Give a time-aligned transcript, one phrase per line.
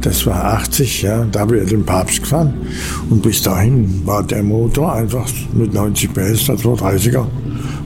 [0.00, 2.54] Das war 80, ja, da habe ich den Papst gefahren.
[3.10, 7.26] Und bis dahin war der Motor einfach mit 90 PS, das war 30er,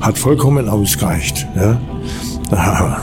[0.00, 1.46] hat vollkommen ausgereicht.
[1.56, 1.80] Ja.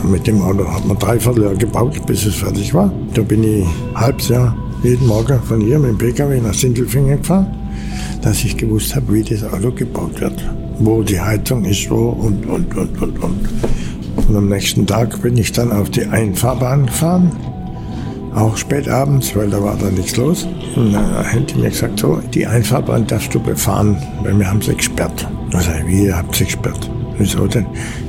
[0.03, 2.91] Mit dem Auto hat man dreiviertel Jahr gebaut, bis es fertig war.
[3.15, 7.47] Da bin ich halbes Jahr jeden Morgen von hier mit dem PKW nach Sindelfingen gefahren,
[8.21, 10.43] dass ich gewusst habe, wie das Auto gebaut wird.
[10.79, 13.49] Wo die Heizung ist, wo und, und, und, und, und.
[14.27, 17.31] Und am nächsten Tag bin ich dann auf die Einfahrbahn gefahren,
[18.35, 20.47] auch spät abends, weil da war da nichts los.
[20.75, 24.61] Und dann haben die mir gesagt, so, die Einfahrbahn darfst du befahren, weil wir haben
[24.61, 25.27] sie gesperrt.
[25.51, 26.89] Da sag ich, wie, ihr habt sie gesperrt?
[27.17, 27.65] Wieso denn?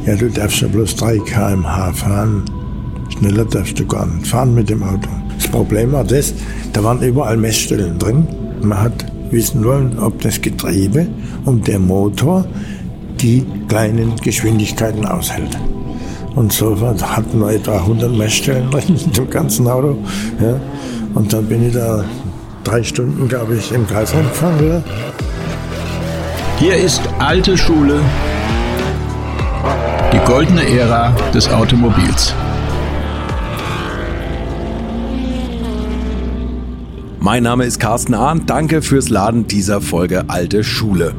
[0.07, 2.45] Ja, du darfst ja bloß 3 km/h fahren.
[3.09, 5.09] Schneller darfst du gar nicht fahren mit dem Auto.
[5.37, 6.35] Das Problem war das,
[6.73, 8.27] da waren überall Messstellen drin.
[8.63, 11.07] Man hat wissen wollen, ob das Getriebe
[11.45, 12.45] und der Motor
[13.21, 15.59] die kleinen Geschwindigkeiten aushält.
[16.35, 19.97] Und so hatten wir etwa 100 Messstellen drin im ganzen Auto.
[20.41, 20.61] Ja.
[21.15, 22.05] Und dann bin ich da
[22.65, 24.83] drei Stunden, glaube ich, im Kreis gefahren wieder.
[26.59, 28.01] Hier ist alte Schule,
[30.13, 32.35] die goldene Ära des Automobils.
[37.19, 38.49] Mein Name ist Carsten Arndt.
[38.49, 41.15] Danke fürs Laden dieser Folge Alte Schule.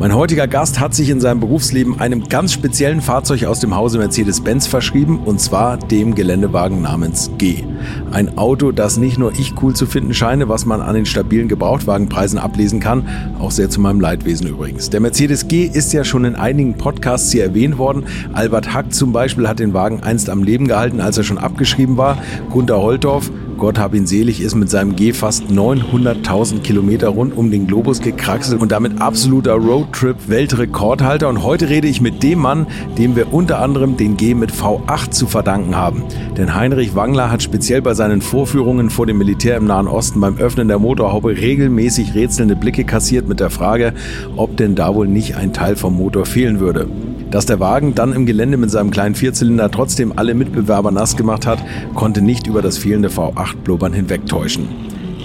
[0.00, 3.98] Mein heutiger Gast hat sich in seinem Berufsleben einem ganz speziellen Fahrzeug aus dem Hause
[3.98, 7.64] Mercedes-Benz verschrieben, und zwar dem Geländewagen namens G.
[8.12, 11.48] Ein Auto, das nicht nur ich cool zu finden scheine, was man an den stabilen
[11.48, 13.08] Gebrauchtwagenpreisen ablesen kann,
[13.40, 14.88] auch sehr zu meinem Leidwesen übrigens.
[14.88, 18.04] Der Mercedes G ist ja schon in einigen Podcasts hier erwähnt worden.
[18.32, 21.96] Albert Hack zum Beispiel hat den Wagen einst am Leben gehalten, als er schon abgeschrieben
[21.96, 22.18] war.
[22.50, 27.50] Gunter Holtorf Gott hab ihn selig, ist mit seinem G fast 900.000 Kilometer rund um
[27.50, 31.28] den Globus gekraxelt und damit absoluter Roadtrip-Weltrekordhalter.
[31.28, 35.10] Und heute rede ich mit dem Mann, dem wir unter anderem den G mit V8
[35.10, 36.04] zu verdanken haben.
[36.36, 40.38] Denn Heinrich Wangler hat speziell bei seinen Vorführungen vor dem Militär im Nahen Osten beim
[40.38, 43.92] Öffnen der Motorhaube regelmäßig rätselnde Blicke kassiert mit der Frage,
[44.36, 46.88] ob denn da wohl nicht ein Teil vom Motor fehlen würde.
[47.30, 51.46] Dass der Wagen dann im Gelände mit seinem kleinen Vierzylinder trotzdem alle Mitbewerber nass gemacht
[51.46, 51.58] hat,
[51.94, 54.68] konnte nicht über das fehlende V8-Blubbern hinwegtäuschen.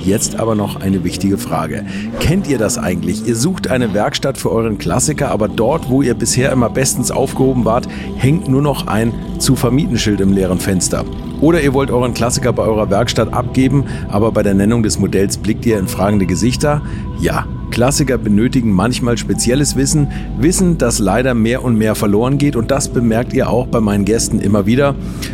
[0.04, 1.86] Jetzt aber noch eine wichtige Frage.
[2.20, 3.26] Kennt ihr das eigentlich?
[3.26, 7.64] Ihr sucht eine Werkstatt für euren Klassiker, aber dort, wo ihr bisher immer bestens aufgehoben
[7.64, 7.88] wart,
[8.18, 11.06] hängt nur noch ein zu vermieten Schild im leeren Fenster.
[11.40, 15.38] Oder ihr wollt euren Klassiker bei eurer Werkstatt abgeben, aber bei der Nennung des Modells
[15.38, 16.82] blickt ihr in fragende Gesichter?
[17.22, 20.08] Ja, Klassiker benötigen manchmal spezielles Wissen,
[20.38, 22.56] Wissen, das leider mehr und mehr verloren geht.
[22.56, 24.94] Und das bemerkt ihr auch bei meinen Gästen immer wieder,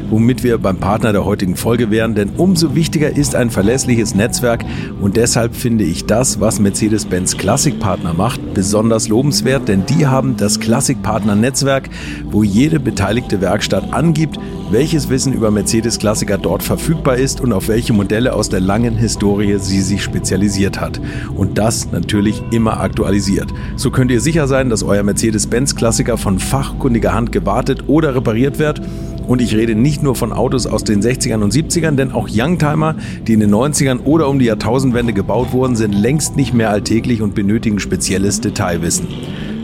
[0.09, 4.63] womit wir beim Partner der heutigen Folge wären, denn umso wichtiger ist ein verlässliches Netzwerk.
[5.01, 10.61] Und deshalb finde ich das, was Mercedes-Benz Klassikpartner macht, besonders lobenswert, denn die haben das
[10.61, 11.89] Klassikpartner Netzwerk,
[12.31, 14.39] wo jede beteiligte Werkstatt angibt,
[14.71, 19.57] welches Wissen über Mercedes-Klassiker dort verfügbar ist und auf welche Modelle aus der langen Historie
[19.59, 21.01] sie sich spezialisiert hat.
[21.35, 23.47] Und das natürlich immer aktualisiert.
[23.75, 28.81] So könnt ihr sicher sein, dass euer Mercedes-Benz-Klassiker von fachkundiger Hand gewartet oder repariert wird.
[29.27, 32.95] Und ich rede nicht nur von Autos aus den 60ern und 70ern, denn auch Youngtimer,
[33.27, 37.21] die in den 90ern oder um die Jahrtausendwende gebaut wurden, sind längst nicht mehr alltäglich
[37.21, 39.07] und benötigen spezielles Detailwissen.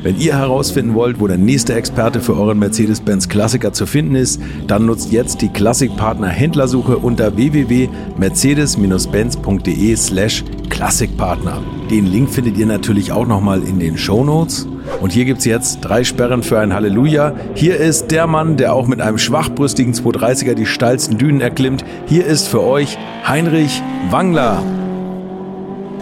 [0.06, 4.40] Wenn ihr herausfinden wollt, wo der nächste Experte für euren Mercedes-Benz Klassiker zu finden ist,
[4.68, 11.64] dann nutzt jetzt die Klassikpartner Händlersuche unter www.mercedes-benz.de slash Klassikpartner.
[11.90, 14.68] Den Link findet ihr natürlich auch nochmal in den Show Notes.
[15.02, 17.34] Und hier gibt's jetzt drei Sperren für ein Halleluja.
[17.56, 21.84] Hier ist der Mann, der auch mit einem schwachbrüstigen 230er die steilsten Dünen erklimmt.
[22.06, 24.62] Hier ist für euch Heinrich Wangler.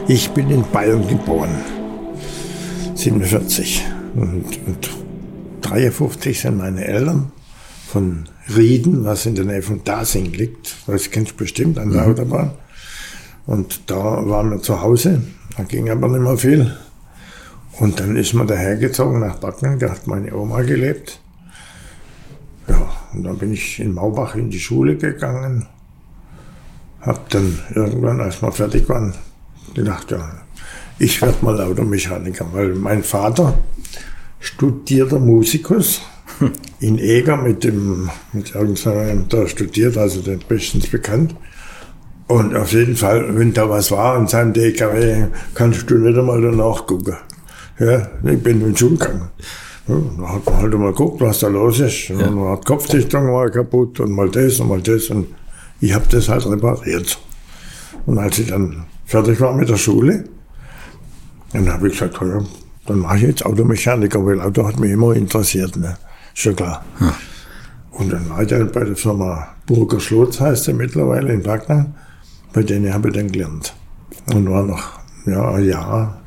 [0.09, 1.55] Ich bin in Bayern geboren.
[2.95, 3.92] 47.
[4.15, 4.89] Und, und
[5.61, 7.31] 53 sind meine Eltern
[7.87, 8.25] von
[8.55, 10.75] Rieden, was in der Nähe von Dasing liegt.
[10.87, 12.11] Das kennst du bestimmt an der mhm.
[12.11, 12.51] Autobahn.
[13.45, 13.95] Und da
[14.27, 15.21] waren wir zu Hause.
[15.57, 16.75] Da ging aber nicht mehr viel.
[17.79, 19.79] Und dann ist man dahergezogen nach Backnang.
[19.79, 21.19] Da hat meine Oma gelebt.
[22.67, 25.67] Ja, und dann bin ich in Maubach in die Schule gegangen.
[27.01, 29.13] Hab dann irgendwann, als wir fertig waren,
[29.73, 30.31] gedacht, ja,
[30.99, 33.57] ich werde mal Automechaniker, weil mein Vater
[34.43, 36.01] studierter Musikus
[36.79, 41.33] in Eger mit dem, mit irgendeinem, der studiert, also der bestens bekannt.
[42.27, 46.41] Und auf jeden Fall, wenn da was war in seinem DKW, kannst du nicht einmal
[46.41, 47.15] danach gucken.
[47.79, 49.29] Ja, ich bin in den Schule gegangen.
[49.87, 52.09] Ja, da hat man halt mal geguckt, was da los ist.
[52.09, 52.29] Und ja.
[52.29, 55.09] man hat Kopfdichtung war kaputt und mal das und mal das.
[55.09, 55.27] Und
[55.81, 57.17] ich habe das halt repariert.
[58.05, 60.25] Und als ich dann fertig war mit der Schule,
[61.51, 62.41] dann habe ich gesagt, ja,
[62.85, 65.97] dann mache ich jetzt Automechaniker, weil Auto hat mich immer interessiert, ne?
[66.33, 66.83] Schon klar.
[66.97, 67.11] Hm.
[67.91, 71.93] Und dann war ich dann bei der Firma Burger Schlotz, heißt er mittlerweile in Backnang.
[72.51, 73.73] Bei denen habe ich dann gelernt.
[74.33, 76.21] Und war noch ja, ein Jahr,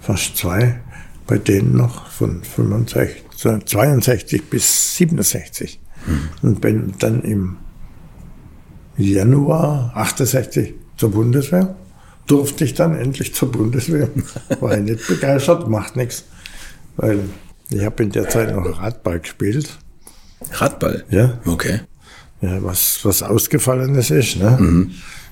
[0.00, 0.80] fast zwei,
[1.26, 3.24] bei denen noch von 65,
[3.64, 5.80] 62 bis 67.
[6.06, 6.28] Mhm.
[6.42, 7.56] Und bin dann im
[8.96, 11.74] Januar 68 zur Bundeswehr.
[12.26, 14.08] Durfte ich dann endlich zur Bundeswehr.
[14.60, 16.24] War ich nicht begeistert, macht nichts.
[16.96, 17.20] Weil
[17.70, 19.78] ich habe in der Zeit noch Radball gespielt.
[20.52, 21.04] Radball?
[21.10, 21.38] Ja.
[21.44, 21.80] Okay.
[22.40, 24.36] Ja, was, was Ausgefallenes ist.
[24.36, 24.56] Ne?
[24.58, 24.90] Mhm.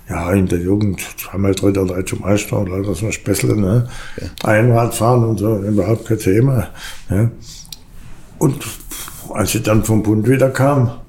[0.08, 3.56] Ja, in der Jugend zweimal dritter deutscher Meister und leider so ein Spessel.
[3.56, 3.88] Ne?
[4.20, 4.48] Ja.
[4.48, 6.68] Einradfahren und so, überhaupt kein Thema.
[7.08, 7.30] Ja?
[8.38, 8.64] Und
[9.32, 11.01] als ich dann vom Bund wieder kam,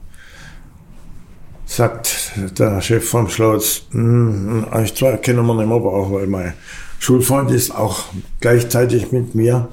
[1.75, 6.53] sagt der Chef vom Schloss, hm, euch zwei kennen wir nicht mehr brauchen, weil mein
[6.99, 8.05] Schulfreund ist auch
[8.41, 9.69] gleichzeitig mit mir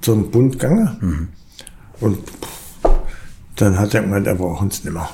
[0.00, 0.98] zum Bund gegangen.
[1.00, 1.28] Mhm.
[2.00, 2.18] Und
[3.56, 5.08] dann hat er gemeint, er braucht uns nicht mehr.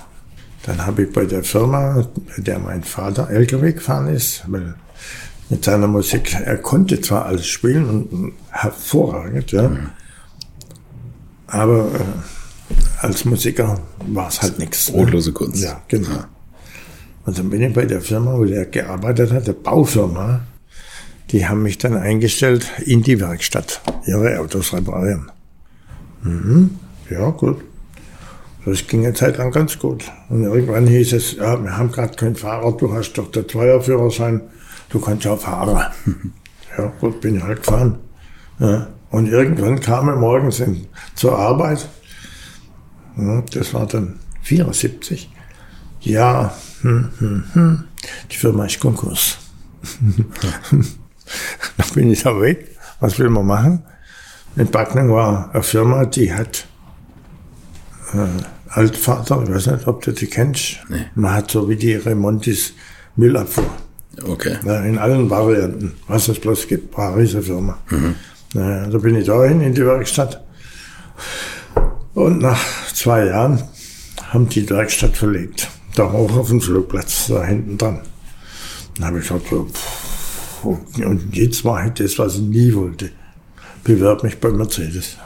[0.64, 4.74] Dann habe ich bei der Firma, bei der mein Vater LKW gefahren ist, weil
[5.50, 9.90] mit seiner Musik, er konnte zwar alles spielen und hervorragend, ja, mhm.
[11.46, 12.33] aber äh,
[13.00, 14.90] als Musiker war es halt nichts.
[14.90, 15.02] Ne?
[15.02, 15.62] Brotlose Kunst.
[15.62, 16.10] Ja, genau.
[16.10, 16.28] Ja.
[17.26, 20.40] Und dann bin ich bei der Firma, wo der gearbeitet hat, der Baufirma,
[21.30, 25.30] die haben mich dann eingestellt in die Werkstatt, ihre Autos reparieren.
[26.22, 26.78] Mhm.
[27.10, 27.62] Ja, gut.
[28.64, 30.04] Das ging eine Zeit lang ganz gut.
[30.30, 34.40] Und irgendwann hieß es, ja, wir haben gerade keinen Fahrer, du hast doch der Zweierführerschein,
[34.88, 35.92] du kannst ja fahren.
[36.78, 37.98] ja, gut, bin ich halt gefahren.
[38.58, 38.88] Ja.
[39.10, 41.88] Und irgendwann kam er morgens in, zur Arbeit
[43.16, 45.30] das war dann 74.
[46.00, 47.84] Ja, hm, hm, hm.
[48.30, 49.38] die Firma ist Konkurs.
[50.70, 52.76] dann bin ich da weg.
[53.00, 53.82] Was will man machen?
[54.56, 56.66] In Backnang war eine Firma, die hat
[58.12, 58.26] äh,
[58.68, 60.78] Altvater, ich weiß nicht, ob du die kennst.
[60.88, 61.06] Nee.
[61.14, 62.74] Man hat so wie die Remontis
[63.16, 63.70] Müllabfuhr.
[64.22, 64.56] Okay.
[64.64, 67.78] Ja, in allen Varianten, was es bloß gibt, war eine riesige Firma.
[67.90, 68.14] Mhm.
[68.54, 70.44] Ja, da bin ich dahin in die Werkstatt.
[72.14, 72.60] Und nach
[72.92, 73.62] zwei Jahren
[74.30, 75.68] haben die Werkstatt verlegt.
[75.96, 78.00] Da hoch auf den Flugplatz, da hinten dran.
[78.96, 83.10] Dann habe ich gesagt, so, pff, und jetzt mache ich das, was ich nie wollte.
[83.82, 85.16] Bewerb mich bei Mercedes.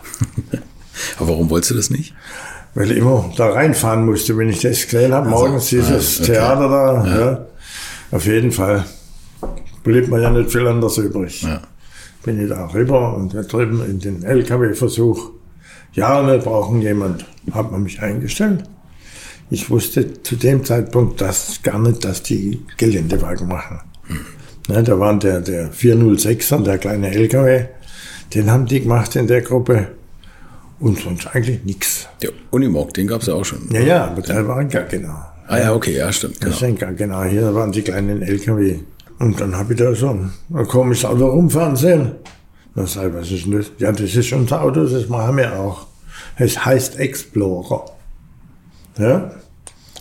[1.18, 2.14] Aber warum wolltest du das nicht?
[2.74, 5.26] Weil ich immer da reinfahren musste, wenn ich das gesehen habe.
[5.26, 6.32] Also, morgens dieses ah, okay.
[6.32, 7.06] Theater da.
[7.06, 7.20] Ja.
[7.20, 7.46] ja.
[8.10, 8.84] Auf jeden Fall
[9.84, 11.42] blieb mir ja nicht viel anders übrig.
[11.42, 11.60] Ja.
[12.24, 15.30] Bin ich da rüber und da drüben in den LKW-Versuch
[15.98, 17.26] ja, wir brauchen jemand.
[17.50, 18.64] Hat man mich eingestellt.
[19.50, 23.80] Ich wusste zu dem Zeitpunkt das gar nicht, dass die Geländewagen machen.
[24.68, 27.64] Ne, da waren der, der 406er, der kleine LKW,
[28.34, 29.88] den haben die gemacht in der Gruppe.
[30.78, 32.06] Und sonst eigentlich nichts.
[32.22, 33.68] Der Unimog, den gab es ja auch schon.
[33.72, 35.18] Ja, ja, aber der war gar genau.
[35.48, 36.38] Ah ja, okay, ja, stimmt.
[36.38, 36.50] Genau.
[36.50, 37.24] Das sind gar genau.
[37.24, 38.78] Hier waren die kleinen LKW.
[39.18, 42.12] Und dann habe ich da so ein, ein komisches Auto rumfahren sehen.
[42.76, 43.72] Dann sage ich, was ist denn das?
[43.78, 45.87] Ja, das ist unser Auto, das machen wir auch.
[46.38, 47.84] Es heißt Explorer.
[48.98, 49.32] Ja?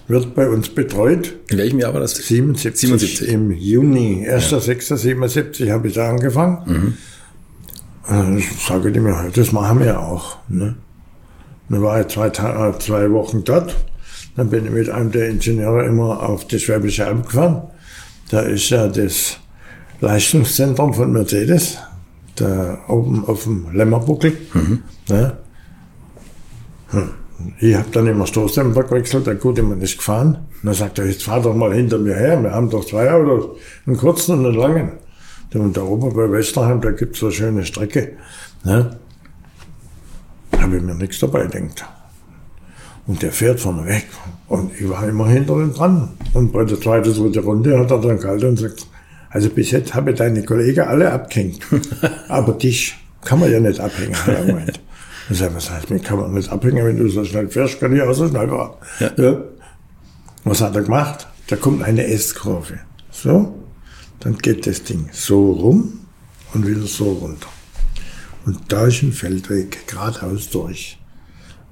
[0.08, 1.36] Wird bei uns betreut.
[1.50, 2.16] In welchem Jahr war das?
[2.16, 2.90] 77.
[2.90, 3.28] 77.
[3.28, 5.74] Im Juni, 1.6.77 ja.
[5.74, 6.98] habe ich da angefangen.
[8.10, 8.38] Mhm.
[8.38, 10.38] Ich sage dem ja, das machen wir auch.
[10.48, 10.76] Ne?
[11.68, 13.76] Dann war ich zwei, äh, zwei Wochen dort.
[14.38, 17.64] Dann bin ich mit einem der Ingenieure immer auf die Schwäbische Alb gefahren.
[18.30, 19.40] Da ist ja das
[20.00, 21.80] Leistungszentrum von Mercedes,
[22.36, 24.38] da oben auf dem Lämmerbuckel.
[24.54, 24.84] Mhm.
[25.10, 25.38] Ne?
[27.60, 30.48] Ich habe dann immer Stoßdämpfer gewechselt, der Gute man ist gefahren.
[30.62, 33.12] Und dann sagt er, jetzt fahr doch mal hinter mir her, wir haben doch zwei
[33.12, 34.92] Autos, einen kurzen und einen langen.
[35.54, 38.14] Und da oben bei Westerheim, da gibt's so eine schöne Strecke.
[38.64, 38.98] Ne?
[40.58, 41.86] Habe ich mir nichts dabei gedacht.
[43.06, 44.08] Und der fährt vorne weg.
[44.48, 46.10] Und ich war immer hinter ihm dran.
[46.34, 48.88] Und bei der zweiten, dritten Runde hat er dann kalt und sagt,
[49.30, 51.60] also bis jetzt habe ich deine Kollegen alle abgehängt.
[52.28, 54.16] Aber dich kann man ja nicht abhängen.
[55.30, 57.96] Ich sage, was heißt, mich kann man nicht abhängen, wenn du so schnell fährst, kann
[57.96, 58.74] ich auch so schnell fahren.
[59.00, 59.12] Ja.
[59.18, 59.42] ja.
[60.44, 61.28] Was hat er gemacht?
[61.48, 62.80] Da kommt eine S-Kurve.
[63.12, 63.56] So,
[64.20, 66.06] dann geht das Ding so rum
[66.54, 67.50] und wieder so runter.
[68.46, 70.98] Und da ist ein Feldweg geradeaus durch.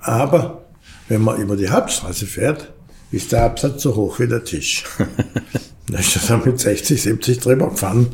[0.01, 0.65] Aber
[1.07, 2.73] wenn man über die Hauptstraße fährt,
[3.11, 4.83] ist der Absatz so hoch wie der Tisch.
[5.87, 8.07] Da ist er dann mit 60, 70 drüber gefahren.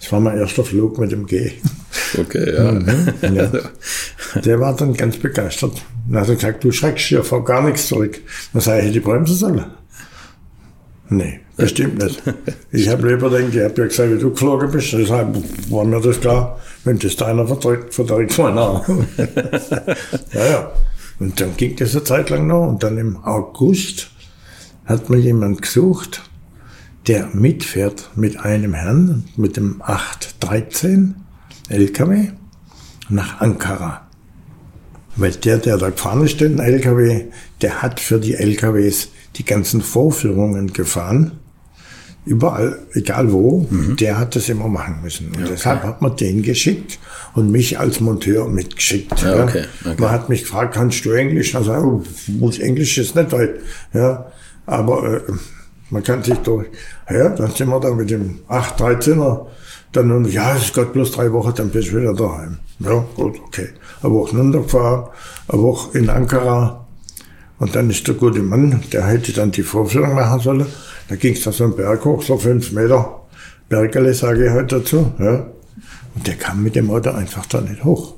[0.00, 1.52] Das war mein erster Flug mit dem G.
[2.18, 2.72] Okay, ja.
[2.72, 3.50] Mhm, ja.
[4.40, 5.82] Der war dann ganz begeistert.
[6.08, 8.20] Dann hat er gesagt, du schreckst hier vor gar nichts zurück.
[8.52, 9.64] Dann sage ich, hätte ich bremsen sollen.
[11.10, 12.22] Nee, bestimmt nicht.
[12.70, 14.92] Ich habe lieber gedacht, ich habe ja gesagt, wie du geflogen bist.
[14.92, 15.36] Deshalb
[15.70, 18.84] war mir das klar, wenn das deiner verträgt, verträgt meiner.
[20.32, 20.72] ja, ja.
[21.18, 22.68] Und dann ging das eine Zeit lang noch.
[22.68, 24.10] Und dann im August
[24.84, 26.22] hat mir jemand gesucht,
[27.08, 31.14] der mitfährt mit einem Herrn, mit dem 813
[31.68, 32.28] LKW
[33.08, 34.06] nach Ankara.
[35.16, 37.24] Weil der, der da gefahren ist, den LKW,
[37.62, 41.32] der hat für die LKWs die ganzen Vorführungen gefahren.
[42.26, 43.96] Überall, egal wo, mhm.
[43.96, 45.28] der hat das immer machen müssen.
[45.28, 46.98] Und ja, deshalb hat man den geschickt
[47.34, 49.22] und mich als Monteur mitgeschickt.
[49.22, 49.96] Ja, okay, okay.
[49.98, 51.54] Man hat mich gefragt, kannst du Englisch?
[51.54, 53.60] Also, oh, muss Englisch ist nicht weit.
[53.94, 54.30] Ja,
[54.66, 55.32] aber äh,
[55.90, 56.66] man kann sich durch.
[57.10, 59.46] Ja, dann sind wir da mit dem 813er.
[59.92, 62.58] Dann, und, ja, es geht bloß drei Wochen, dann bist du wieder daheim.
[62.80, 63.68] Ja, gut, okay.
[64.02, 65.06] Eine Woche runtergefahren,
[65.48, 66.86] eine Woche in Ankara.
[67.58, 70.66] Und dann ist der gute Mann, der hätte dann die Vorführung machen sollen.
[71.08, 73.22] Da ging es da so einen Berg hoch, so fünf Meter.
[73.68, 75.12] Bergele sage ich heute dazu.
[75.18, 75.46] Ja.
[76.14, 78.14] Und der kam mit dem Auto einfach da nicht hoch.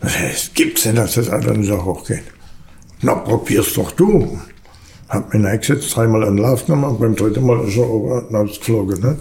[0.00, 2.24] Das gibt's denn, dass das Auto nicht hochgeht?
[3.00, 4.38] Na, probier's doch du.
[5.08, 9.00] Hab mich reingesetzt, dreimal den Lauf genommen und beim dritten Mal ist er oben rausgeflogen.
[9.00, 9.16] Ne?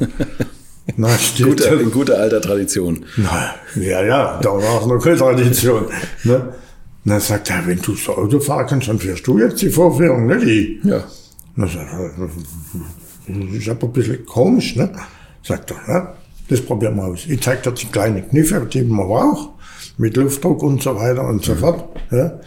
[0.97, 3.05] Na, steht Gute, in guter alter Tradition.
[3.17, 5.85] Na, ja, ja, da war auch noch keine Tradition.
[6.23, 6.53] Ne?
[7.03, 10.25] Dann sagt er, wenn du so Auto fahren kannst, dann fährst du jetzt die Vorführung,
[10.25, 10.37] ne?
[10.39, 10.81] Die.
[10.83, 11.03] Ja.
[11.55, 11.77] Das ist
[13.69, 14.91] aber ein bisschen komisch, ne?
[15.41, 16.13] Sagt er, ja,
[16.49, 17.25] das probieren wir aus.
[17.27, 19.49] Ich zeig dir die kleinen Kniffe, die man braucht,
[19.97, 21.59] mit Luftdruck und so weiter und so mhm.
[21.59, 21.85] fort.
[22.11, 22.39] Ja.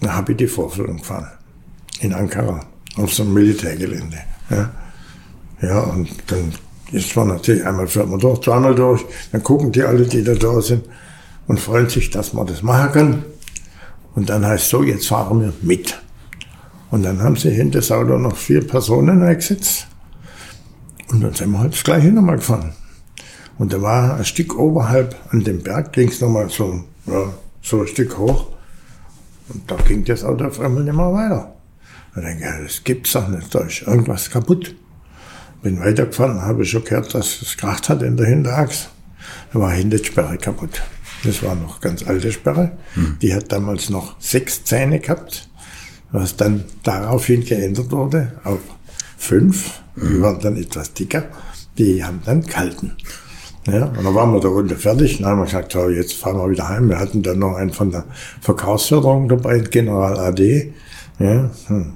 [0.00, 1.30] Dann habe ich die Vorführung gefahren.
[2.00, 2.60] In Ankara,
[2.96, 4.18] auf so einem Militärgelände.
[4.50, 4.70] Ja,
[5.60, 6.52] ja und dann
[6.92, 10.34] ist man natürlich einmal fährt man durch, zweimal durch, dann gucken die alle, die da
[10.34, 10.84] da sind
[11.46, 13.24] und freuen sich, dass man das machen kann.
[14.14, 16.00] Und dann heißt so, jetzt fahren wir mit.
[16.90, 19.86] Und dann haben sie hinter das Auto noch vier Personen eingesetzt.
[21.08, 22.74] Und dann sind wir halt das gleiche nochmal gefahren.
[23.58, 27.32] Und da war ein Stück oberhalb an dem Berg, ging es nochmal so, ja,
[27.62, 28.48] so ein Stück hoch.
[29.48, 31.54] Und da ging das Auto auf einmal nicht mehr weiter.
[32.14, 34.74] Da denke ich, das gibt's doch nicht, da ist irgendwas kaputt.
[35.62, 38.88] Bin weitergefahren, habe schon gehört, dass es kracht hat in der Hinterachse.
[39.52, 40.82] Da war hinter die Sperre kaputt.
[41.24, 42.72] Das war noch ganz alte Sperre.
[42.94, 43.16] Hm.
[43.22, 45.48] Die hat damals noch sechs Zähne gehabt,
[46.10, 48.58] was dann daraufhin geändert wurde auf
[49.16, 49.80] fünf.
[49.94, 50.08] Hm.
[50.08, 51.24] Die waren dann etwas dicker.
[51.78, 52.96] Die haben dann kalten.
[53.66, 55.18] Ja, und dann waren wir da unten fertig.
[55.18, 56.88] Dann haben wir gesagt, so, jetzt fahren wir wieder heim.
[56.88, 58.04] Wir hatten dann noch einen von der
[58.40, 60.72] Verkaufsförderung dabei, General AD.
[61.22, 61.92] Ja, hm.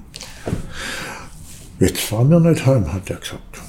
[1.79, 3.61] Jetzt fahren wir nicht heim, hat er gesagt.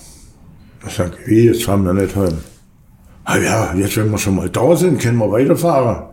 [0.86, 2.38] Ich sage, wie, jetzt fahren wir nicht heim?
[3.28, 6.06] ah ja, jetzt wenn wir schon mal da sind, können wir weiterfahren.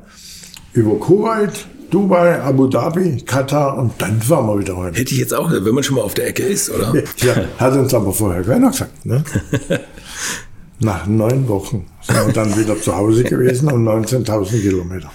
[0.73, 4.93] Über Kuwait, Dubai, Abu Dhabi, Katar und dann fahren wir wieder rein.
[4.93, 6.93] Hätte ich jetzt auch, wenn man schon mal auf der Ecke ist, oder?
[7.17, 9.05] Ja, hat uns aber vorher keiner gesagt.
[9.05, 9.23] Ne?
[10.81, 15.09] Nach neun Wochen sind wir dann wieder zu Hause gewesen und 19.000 Kilometer.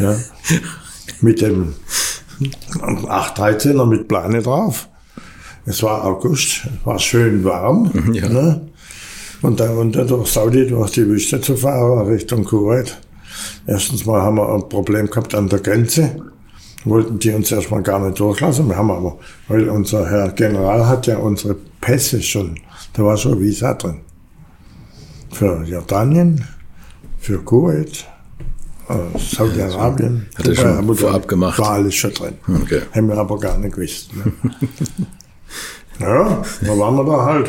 [0.00, 0.16] Ja.
[1.20, 1.74] Mit dem
[2.40, 4.88] 813er mit Plane drauf.
[5.66, 7.90] Es war August, es war schön warm.
[8.12, 8.28] Ja.
[8.28, 8.68] Ne?
[9.44, 12.98] und dann runter durch Saudi, durch die Wüste zu fahren, Richtung Kuwait.
[13.66, 16.16] Erstens mal haben wir ein Problem gehabt an der Grenze.
[16.86, 18.68] Wollten die uns erstmal gar nicht durchlassen.
[18.68, 22.58] Wir haben aber, weil unser Herr General hat ja unsere Pässe schon,
[22.94, 24.00] da war schon Visa drin.
[25.30, 26.46] Für Jordanien,
[27.18, 28.06] für Kuwait,
[29.18, 30.26] Saudi-Arabien.
[30.36, 31.58] Hat er schon vorab gemacht?
[31.58, 32.34] War alles schon drin.
[32.62, 32.82] Okay.
[32.94, 34.10] Haben wir aber gar nicht gewusst.
[34.14, 34.32] Ne?
[36.00, 37.48] ja, da waren wir da halt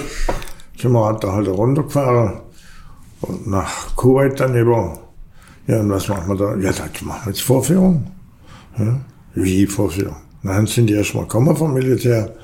[0.77, 2.41] sind wir halt da halt runtergefahren
[3.21, 4.99] und nach Kuwait dann über.
[5.67, 6.55] Ja, und was machen wir da?
[6.57, 8.11] Ja, das machen wir jetzt Vorführung.
[8.77, 8.99] Ja,
[9.33, 10.17] wie Vorführung?
[10.43, 12.35] Dann sind die erstmal gekommen vom Militär,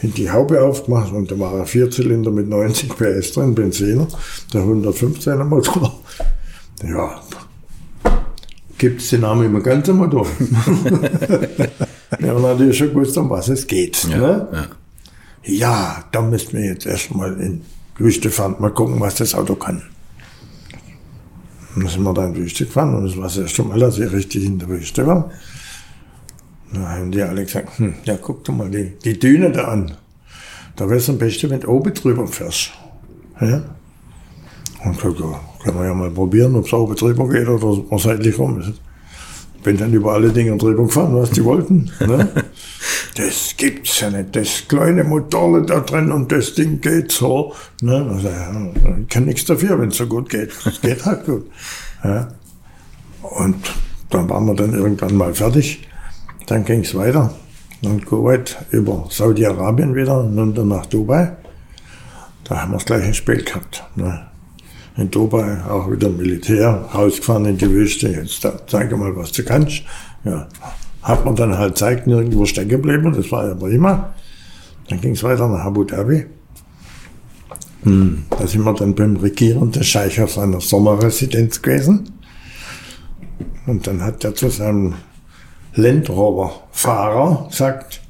[0.00, 4.06] haben die Haube aufgemacht und da war ein Vierzylinder mit 90 PS drin, Benziner,
[4.52, 6.00] der 115er Motor.
[6.84, 7.20] Ja,
[8.82, 10.26] gibt es den Namen immer ganz im Motor.
[12.20, 14.02] ja, und natürlich schon gewusst, um was es geht.
[14.10, 14.48] Ja, ne?
[14.52, 14.66] ja
[15.44, 17.62] ja, da müssen wir jetzt erstmal in
[17.98, 19.82] die Wüste fahren, mal gucken, was das Auto kann.
[21.74, 23.78] Und dann sind wir da in die Wüste gefahren und das war das erste Mal,
[23.78, 25.30] dass ich richtig in der Wüste war.
[26.72, 29.96] Da haben die alle gesagt, hm, ja, guck dir mal die, die Düne da an.
[30.74, 32.72] Da wäre es am besten, wenn du oben drüber fährst.
[33.40, 33.62] Ja?
[34.84, 37.98] Und gesagt, ja, können wir ja mal probieren, ob es oben drüber geht oder man
[37.98, 38.80] seitlich rum ist
[39.62, 41.90] bin dann über alle Dinge drüber gefahren, was die wollten.
[42.00, 42.28] Ne?
[43.16, 44.34] das gibt's ja nicht.
[44.34, 47.54] Das kleine Motorle da drin und das Ding geht so.
[47.80, 48.06] Ne?
[48.10, 48.52] Also, ja,
[49.00, 50.50] ich kann nichts dafür, wenn es so gut geht.
[50.66, 51.46] Es geht halt gut.
[52.04, 52.28] Ja.
[53.22, 53.56] Und
[54.10, 55.88] dann waren wir dann irgendwann mal fertig.
[56.46, 57.32] Dann ging's weiter.
[57.82, 61.36] Und Kuwait über Saudi-Arabien wieder und dann nach Dubai.
[62.44, 63.84] Da haben wir das gleiche Spiel gehabt.
[63.96, 64.26] Ne?
[64.96, 69.42] In Dubai auch wieder Militär, rausgefahren in die Wüste, jetzt da, zeige mal, was du
[69.42, 69.82] kannst.
[70.24, 70.48] Ja,
[71.02, 74.12] hat man dann halt zeigt, nirgendwo stecken geblieben, das war ja prima.
[74.88, 76.26] Dann ging es weiter nach Abu Dhabi.
[77.82, 82.10] Hm, da sind wir dann beim regierenden Scheich auf seiner Sommerresidenz gewesen.
[83.66, 84.94] Und dann hat er zu seinem
[85.74, 88.00] Landrover-Fahrer gesagt,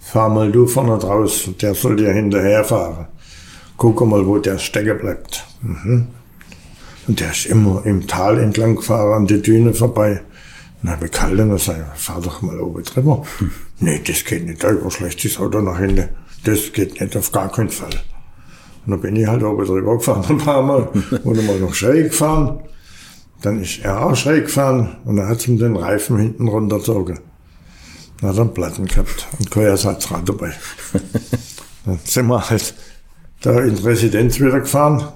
[0.00, 3.06] fahr mal du vorne draus, der soll dir hinterherfahren.
[3.76, 5.46] Guck mal, wo der stecken bleibt.
[5.62, 6.08] Mhm.
[7.10, 10.20] Und der ist immer im Tal entlang gefahren, an die Düne vorbei.
[10.80, 13.24] Dann habe ich gehalten und gesagt, fahr doch mal oben drüber.
[13.38, 13.50] Hm.
[13.80, 16.08] Nee, das geht nicht, da überschlägt das Auto nach hinten.
[16.44, 17.90] Das geht nicht, auf gar keinen Fall.
[18.86, 20.88] Und dann bin ich halt oben drüber gefahren ein paar Mal.
[21.24, 22.60] Und mal noch schräg gefahren.
[23.42, 27.18] Dann ist er auch schräg gefahren und dann hat ihm den Reifen hinten runtergezogen.
[28.20, 30.52] Dann hat er einen Platten gehabt und kein Ersatzrad dabei.
[31.86, 32.72] dann sind wir halt
[33.40, 35.08] da in die Residenz wieder gefahren,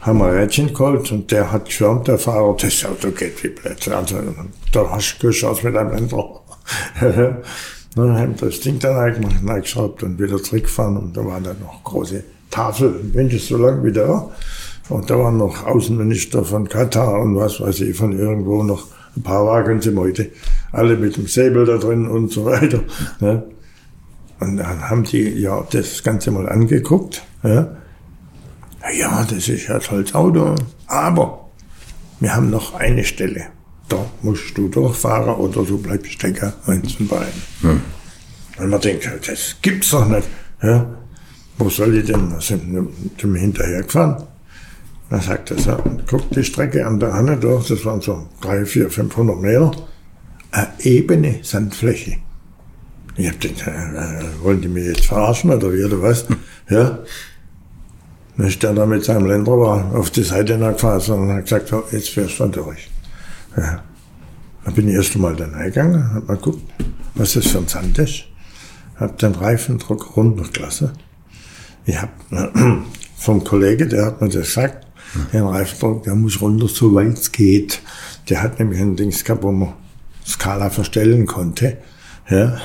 [0.00, 3.96] haben ein Rädchen geholt und der hat geschwärmt, der Fahrer, das Auto geht wie Plätze.
[3.96, 4.16] Also,
[4.72, 6.40] da hast du Chance mit einem Länder.
[7.94, 8.96] dann haben wir das Ding dann
[9.48, 13.92] eingeschraubt und wieder zurückgefahren und da waren dann noch große Tafel, Mensch, so lang wie
[13.92, 14.30] da.
[14.88, 18.86] Und da waren noch Außenminister von Katar und was weiß ich, von irgendwo noch
[19.16, 20.30] ein paar Wagen sind heute.
[20.72, 22.80] Alle mit dem Säbel da drin und so weiter.
[23.20, 23.42] Ne?
[24.40, 27.22] Und dann haben die ja das Ganze mal angeguckt.
[27.42, 27.76] Ja,
[28.92, 30.54] ja das ist ja tolles Auto.
[30.86, 31.50] Aber
[32.20, 33.46] wir haben noch eine Stelle.
[33.88, 37.42] Da musst du durchfahren oder du bleibst stecken, eins von beiden.
[37.62, 37.80] Hm.
[38.58, 40.28] Und man denkt, das gibt's doch nicht.
[40.62, 40.86] Ja?
[41.58, 42.30] Wo soll ich denn?
[42.30, 42.88] Da sind
[43.22, 44.24] wir hinterher gefahren.
[45.10, 48.66] Dann sagt er so, guck die Strecke an der Hanne durch, das waren so drei,
[48.66, 49.70] vier, 500 Meter,
[50.50, 52.18] eine ebene Sandfläche.
[53.16, 56.26] Ich hab gedacht, äh, äh, wollen die mich jetzt verarschen oder wie oder was?
[56.70, 56.98] Ja.
[58.38, 59.52] Dann ist der da mit seinem Ländler
[59.94, 62.88] auf die Seite gefahren und hat gesagt, so, jetzt fährst du durch.
[63.56, 63.82] Ja.
[64.64, 66.62] Dann bin ich erst einmal dann eingegangen, hab mal geguckt,
[67.16, 68.24] was das für ein Sand ist.
[68.94, 70.90] Hab den Reifendruck runtergelassen.
[71.84, 72.10] Ich hab
[73.16, 74.86] vom Kollege, der hat mir das gesagt,
[75.32, 77.80] den Reifendruck, der muss runter, so weit es geht.
[78.28, 79.72] Der hat nämlich ein Dings gehabt, wo man
[80.24, 81.78] Skala verstellen konnte.
[82.28, 82.58] Ja.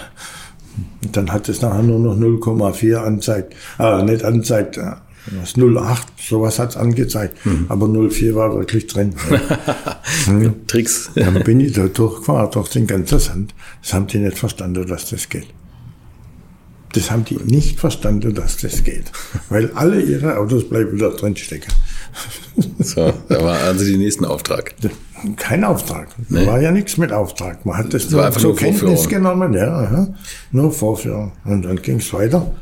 [1.03, 4.91] Und dann hat es nachher nur noch 0,4 anzeigt, äh, nicht anzeigt, äh,
[5.31, 7.65] das 0,8, sowas hat's angezeigt, mhm.
[7.69, 9.15] aber 0,4 war wirklich drin.
[10.25, 10.67] hm.
[10.67, 11.11] Tricks.
[11.15, 13.55] Dann bin ich da durchgefahren, durch den ganzen Sand.
[13.81, 15.47] Das haben die nicht verstanden, dass das geht.
[16.93, 19.05] Das haben die nicht verstanden, dass das geht.
[19.49, 21.71] Weil alle ihre Autos bleiben da drin stecken.
[22.77, 24.75] So, da war also die nächsten Auftrag.
[25.37, 26.09] Kein Auftrag.
[26.29, 26.45] Nee.
[26.45, 27.65] Da war ja nichts mit Auftrag.
[27.65, 30.07] Man hat das, das nur zur Kenntnis genommen, ja, ja.
[30.51, 31.31] Nur Vorführung.
[31.45, 32.53] Und dann ging es weiter.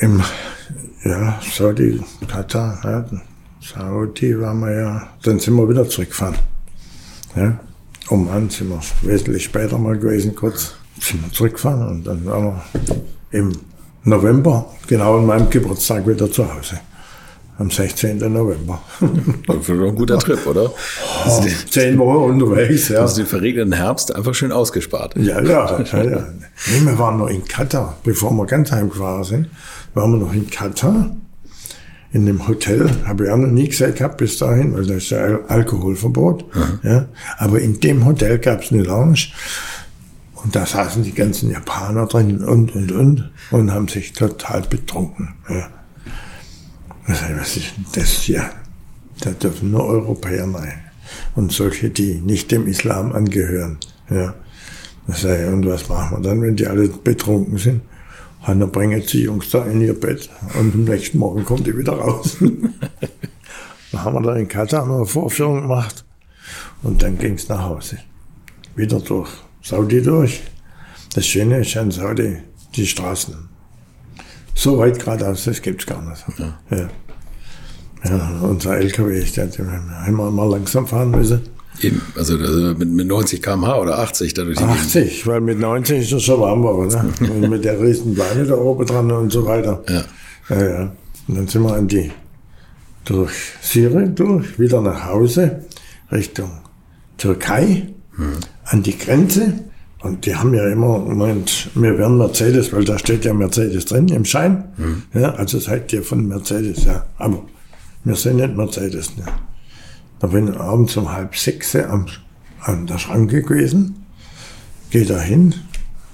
[0.00, 0.22] Im,
[1.04, 3.04] ja, Saudi, Katar, ja,
[3.60, 6.36] Saudi waren wir ja, dann sind wir wieder zurückgefahren.
[7.36, 7.58] Ja.
[8.08, 12.62] Um sind wir wesentlich später mal gewesen, kurz sind wir zurückgefahren und dann waren wir
[13.30, 13.52] im
[14.04, 16.80] November, genau an meinem Geburtstag, wieder zu Hause
[17.58, 18.18] am 16.
[18.32, 18.80] November.
[19.46, 20.72] Das ist ein guter Trip, oder?
[21.26, 23.00] Oh, zehn Wochen unterwegs, ja.
[23.00, 25.16] Also den verregneten Herbst einfach schön ausgespart.
[25.16, 25.80] Ja, ja.
[25.80, 26.26] ja, ja.
[26.70, 29.50] Nee, wir waren noch in Katar, bevor wir ganz heimgefahren sind,
[29.98, 31.16] waren wir noch in Katar.
[32.10, 35.10] In dem Hotel, habe ich auch noch nie gesagt gehabt bis dahin, weil da ist
[35.10, 36.46] ja Al Alkoholverbot.
[36.82, 37.06] Ja.
[37.36, 39.28] Aber in dem Hotel gab es eine Lounge
[40.42, 45.34] und da saßen die ganzen Japaner drin und, und, und und haben sich total betrunken.
[45.48, 45.68] Ja.
[47.06, 48.48] Was ist das hier?
[49.20, 50.80] Da dürfen nur Europäer rein.
[51.34, 53.78] Und solche, die nicht dem Islam angehören.
[54.10, 54.34] Ja.
[55.06, 57.80] Das sei, und was machen wir dann, wenn die alle betrunken sind?
[58.46, 61.76] Und dann bringen sie Jungs da in ihr Bett und am nächsten Morgen kommt die
[61.76, 62.36] wieder raus.
[63.92, 66.04] dann haben wir da in Katar eine Vorführung gemacht
[66.82, 67.98] und dann ging es nach Hause.
[68.76, 69.30] Wieder durch
[69.62, 70.42] Saudi durch.
[71.14, 72.38] Das Schöne ist an Saudi,
[72.76, 73.48] die Straßen
[74.58, 76.24] so weit geradeaus, das gibt's gar nicht.
[76.36, 76.58] Ja.
[76.70, 76.88] ja.
[78.04, 81.42] ja unser LKW, der haben wir mal langsam fahren müssen.
[81.80, 84.58] Eben, also mit, mit 90 km/h oder 80 dadurch.
[84.58, 87.12] 80, weil mit 90 ist das schon warm geworden.
[87.20, 87.30] Ne?
[87.30, 89.82] Und mit der riesen Beine da oben dran und so weiter.
[89.88, 90.04] Ja.
[90.50, 90.92] ja, ja.
[91.28, 92.10] Und dann sind wir an die,
[93.04, 95.62] durch Syrien durch, wieder nach Hause,
[96.10, 96.50] Richtung
[97.16, 98.32] Türkei, hm.
[98.64, 99.52] an die Grenze.
[100.00, 104.08] Und die haben ja immer gemeint, wir werden Mercedes, weil da steht ja Mercedes drin
[104.08, 104.64] im Schein.
[104.76, 105.02] Mhm.
[105.12, 107.04] Ja, also seid ihr von Mercedes, ja.
[107.16, 107.42] Aber
[108.04, 109.16] wir sind nicht Mercedes.
[109.16, 109.24] Ne.
[110.20, 112.06] Da bin ich abends um halb sechs am,
[112.60, 114.06] an der Schranke gewesen,
[114.90, 115.54] gehe da hin,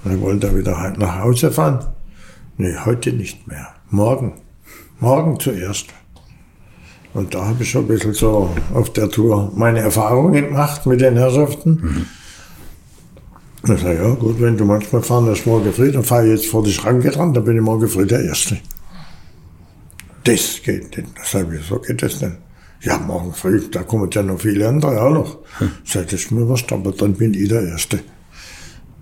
[0.05, 1.85] ich wollte da wieder nach Hause fahren.
[2.57, 3.69] Nee, heute nicht mehr.
[3.89, 4.33] Morgen.
[4.99, 5.87] Morgen zuerst.
[7.13, 11.01] Und da habe ich schon ein bisschen so auf der Tour meine Erfahrungen gemacht mit
[11.01, 11.69] den Herrschaften.
[11.81, 12.05] Mhm.
[13.73, 16.45] Ich sage, ja gut, wenn du manchmal fahren lässt morgen früh, dann fahre ich jetzt
[16.45, 18.57] vor die Schranke dran, dann bin ich morgen früh der Erste.
[20.23, 21.09] das geht nicht.
[21.17, 22.37] Da sag ich, wieso geht das denn?
[22.85, 25.37] Ja, morgen früh, da kommen ja noch viele andere auch noch.
[25.57, 25.71] Hm.
[25.83, 27.99] Sag, das ist mir wurscht, aber dann bin ich der Erste.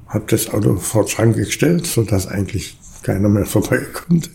[0.08, 4.30] Hab das Auto vor die Schranke gestellt, sodass eigentlich keiner mehr vorbei konnte.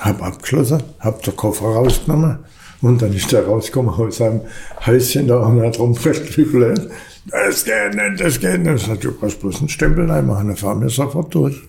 [0.00, 2.40] Hab abgeschlossen, hab den Koffer rausgenommen
[2.80, 4.40] und dann ist der rausgekommen aus seinem
[4.84, 6.90] Häuschen da und hat rumgeschüttelt.
[7.30, 8.86] Das geht nicht, das geht nicht.
[8.86, 11.62] Sagt, du brauchst bloß einen Stempel reinmachen, dann fahren wir sofort durch.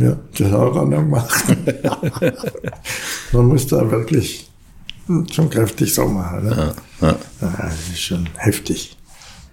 [0.00, 1.44] Ja, das hat er dann gemacht.
[3.32, 4.50] Man muss da wirklich
[5.30, 6.44] schon kräftig so machen.
[6.44, 6.74] Ne?
[7.00, 7.18] Ja, ja.
[7.40, 8.96] Das ist schon heftig.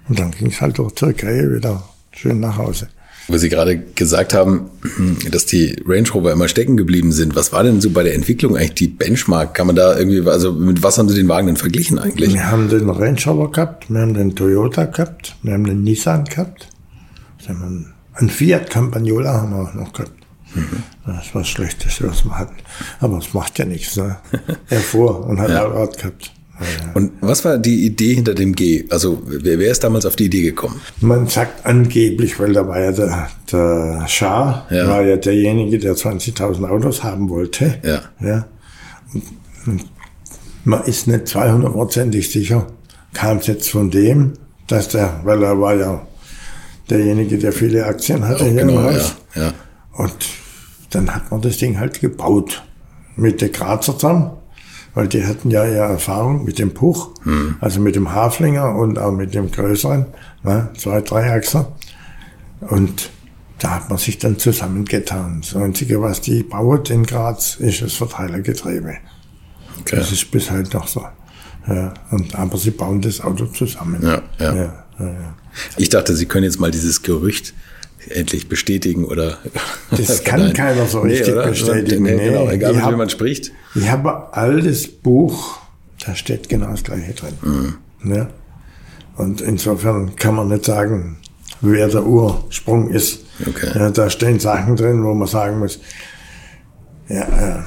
[0.09, 2.89] Und dann ging es halt durch Türkei wieder schön nach Hause.
[3.29, 4.69] Wo Sie gerade gesagt haben,
[5.31, 7.35] dass die Range Rover immer stecken geblieben sind.
[7.35, 9.53] Was war denn so bei der Entwicklung eigentlich die Benchmark?
[9.53, 12.33] Kann man da irgendwie, also mit was haben Sie den Wagen denn verglichen eigentlich?
[12.33, 16.25] Wir haben den Range Rover gehabt, wir haben den Toyota gehabt, wir haben den Nissan
[16.25, 16.67] gehabt,
[17.47, 20.22] einen Fiat Campagnola haben wir auch noch gehabt.
[20.55, 20.83] Mhm.
[21.05, 22.55] Das war das Schlechteste, was wir hatten.
[22.99, 23.95] Aber es macht ja nichts.
[23.95, 24.17] Ne?
[24.69, 25.63] Er fuhr und hat ja.
[25.63, 26.31] Rad gehabt.
[26.93, 28.85] Und was war die Idee hinter dem G?
[28.89, 30.79] Also wer, wer, ist damals auf die Idee gekommen?
[31.01, 34.87] Man sagt angeblich, weil da war ja der, der Schah, ja.
[34.87, 37.79] war ja derjenige, der 20.000 Autos haben wollte.
[37.83, 38.01] Ja.
[38.21, 38.45] ja.
[39.65, 39.85] Und
[40.63, 42.67] man ist nicht 200%ig sicher.
[43.13, 44.33] Kam es jetzt von dem,
[44.67, 46.07] dass der, weil er war ja
[46.89, 49.15] derjenige, der viele Aktien hatte oh, hier genau, im Haus.
[49.35, 49.53] Ja, ja.
[49.93, 50.13] Und
[50.95, 52.63] dann hat man das Ding halt gebaut.
[53.15, 54.32] Mit der Grazer zusammen
[54.93, 57.56] weil die hatten ja ihre Erfahrung mit dem Puch, hm.
[57.60, 60.06] also mit dem Haflinger und auch mit dem größeren,
[60.43, 61.71] ne, zwei, drei Achser.
[62.62, 63.10] Und
[63.60, 65.41] da hat man sich dann zusammengetan.
[65.41, 68.97] Das Einzige, was die baut in Graz, ist das Verteilergetriebe.
[69.79, 69.95] Okay.
[69.95, 71.06] Das ist bis heute noch so.
[71.67, 74.01] Ja, und, aber sie bauen das Auto zusammen.
[74.01, 74.56] Ja, ja.
[74.56, 75.36] ja, ja
[75.77, 77.53] ich dachte, Sie können jetzt mal dieses Gerücht
[78.09, 79.39] endlich bestätigen oder.
[79.91, 80.53] Das kann nein.
[80.53, 82.03] keiner so richtig nee, bestätigen.
[82.03, 83.51] Nee, nee, genau, egal mit wem man spricht.
[83.75, 85.59] Ich habe ein altes Buch,
[86.05, 87.33] da steht genau das Gleiche drin.
[87.41, 88.13] Mhm.
[88.15, 88.29] Ja?
[89.15, 91.17] Und insofern kann man nicht sagen,
[91.61, 93.25] wer der Ursprung ist.
[93.47, 93.71] Okay.
[93.75, 95.79] Ja, da stehen Sachen drin, wo man sagen muss,
[97.09, 97.63] ja, äh,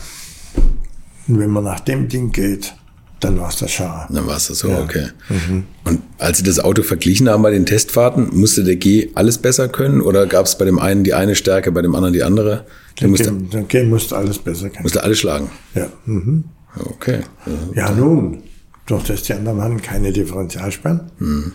[1.26, 2.74] wenn man nach dem Ding geht,
[3.20, 4.06] dann war es das Schar.
[4.10, 4.80] Dann war es das so, ja.
[4.80, 5.08] okay.
[5.28, 5.64] Mhm.
[5.84, 9.68] Und als Sie das Auto verglichen haben bei den Testfahrten, musste der G alles besser
[9.68, 12.66] können oder gab es bei dem einen die eine Stärke, bei dem anderen die andere?
[13.00, 14.82] Der, musste, G, der G musste alles besser können.
[14.82, 15.50] Musste alles schlagen?
[15.74, 15.88] Ja.
[16.04, 16.44] Mhm.
[16.78, 17.20] Okay.
[17.74, 18.42] Ja, nun,
[18.84, 21.10] durch das die anderen hatten keine Differentialsperren.
[21.18, 21.52] Mhm.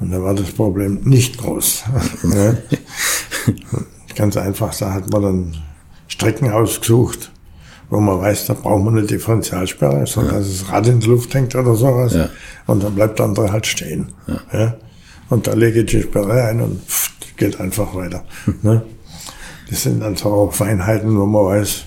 [0.00, 1.84] Und da war das Problem nicht groß.
[4.16, 5.56] Ganz einfach, da hat man dann
[6.08, 7.31] Strecken ausgesucht
[7.92, 10.40] wo man weiß, da braucht man eine Differentialsperre, sondern ja.
[10.40, 12.14] dass das Rad in die Luft hängt oder sowas.
[12.14, 12.30] Ja.
[12.66, 14.06] Und dann bleibt der andere halt stehen.
[14.26, 14.58] Ja.
[14.58, 14.74] ja.
[15.28, 18.24] Und da lege ich die Sperre ein und pff, geht einfach weiter.
[18.46, 18.54] Hm.
[18.62, 18.82] Ne?
[19.68, 21.82] Das sind dann so Feinheiten, wo man weiß,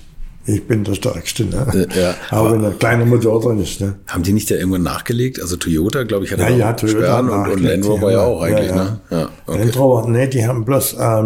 [0.45, 1.45] ich bin der Stärkste.
[1.45, 1.87] Ne?
[1.95, 3.81] Ja, aber, aber wenn ein kleiner Motor drin ist.
[3.81, 3.95] Ne?
[4.05, 5.41] Haben die nicht da irgendwann nachgelegt?
[5.41, 8.43] Also Toyota, glaube ich, hat ja, ja, Toyota Sperren und, und Land Rover ja auch
[8.43, 8.69] eigentlich.
[8.69, 8.83] Ja, ja.
[8.83, 8.99] Ne?
[9.09, 9.59] Ja, okay.
[9.59, 11.23] Land Rover, ne, die haben bloß äh,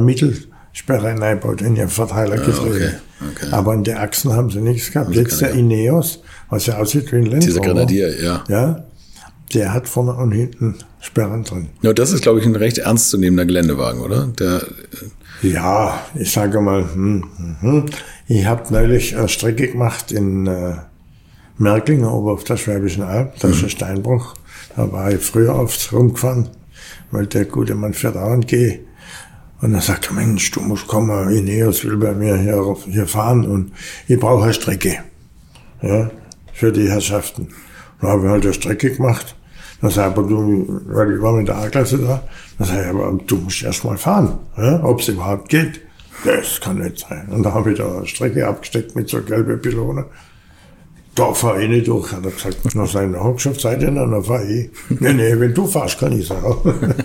[0.69, 2.91] Mittelsperre eingebaut in ihren Verteiler ja, okay.
[3.21, 3.47] Okay.
[3.51, 5.13] Aber in der Achsen haben sie nichts gehabt.
[5.13, 8.43] Jetzt der Ineos, was ja aussieht wie ein Land Dieser Grenadier, ja.
[8.47, 8.85] Ja,
[9.53, 11.69] der hat vorne und hinten Sperren drin.
[11.81, 14.27] Ja, das ist, glaube ich, ein recht ernstzunehmender Geländewagen, oder?
[14.27, 14.61] Der,
[15.41, 17.85] ja, ich sage mal, hm, hm, hm.
[18.27, 20.75] ich habe neulich eine Strecke gemacht in äh,
[21.57, 24.35] Merklingen, oben auf der Schwäbischen Alb, das ist ein Steinbruch.
[24.77, 26.49] Da war ich früher oft rumgefahren,
[27.11, 28.79] weil der gute Mann fährt auch und gehe.
[29.61, 33.45] Und dann sagt er, Mensch, du musst kommen, Ineos will bei mir hier, hier fahren
[33.45, 33.73] und
[34.07, 34.99] ich brauche eine Strecke.
[35.81, 36.09] Ja,
[36.53, 37.49] für die Herrschaften.
[38.01, 39.35] Dann habe ich halt eine Strecke gemacht.
[39.81, 42.23] Dann sag ich, aber du, weil ich war mit der A-Klasse da,
[42.57, 45.81] dann sag ich, aber du musst erst mal fahren, ja, ob es überhaupt geht.
[46.25, 47.29] Das kann nicht sein.
[47.29, 50.05] Und da habe ich da eine Strecke abgesteckt mit so gelbe Pylone.
[51.15, 52.11] Da fahre ich nicht durch.
[52.11, 54.69] Hat er gesagt, nach seiner Hochschaft seid ihr dann, dann fahre ich.
[54.99, 56.55] nee, nee, wenn du fahrst, kann ich sagen.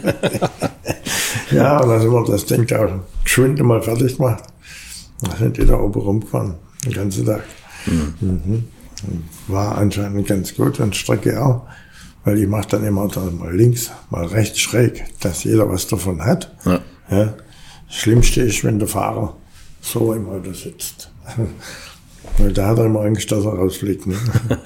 [1.55, 4.45] Ja, und dann sind wir das Ding da geschwind mal fertig gemacht.
[5.23, 7.43] Dann sind die da oben rumgefahren, den ganzen Tag.
[7.87, 8.14] Mhm.
[8.21, 8.64] Mhm.
[9.49, 11.62] War anscheinend ganz gut und Strecke auch,
[12.25, 16.25] weil ich mache dann immer dann mal links, mal rechts schräg, dass jeder was davon
[16.25, 16.55] hat.
[16.64, 16.81] Ja.
[17.11, 17.35] Ja.
[17.87, 19.37] Das Schlimmste ist, wenn der Fahrer
[19.81, 21.11] so im Auto sitzt.
[22.38, 24.07] Weil da hat er immer Angst, dass er rausfliegt.
[24.07, 24.17] Ne?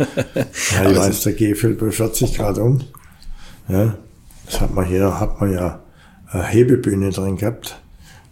[0.73, 2.81] ja, ich weiß, der G fällt bei 40 Grad um.
[3.69, 3.97] Ja,
[4.47, 5.81] das hat man hier, hat man ja
[6.31, 7.81] eine Hebebühne drin gehabt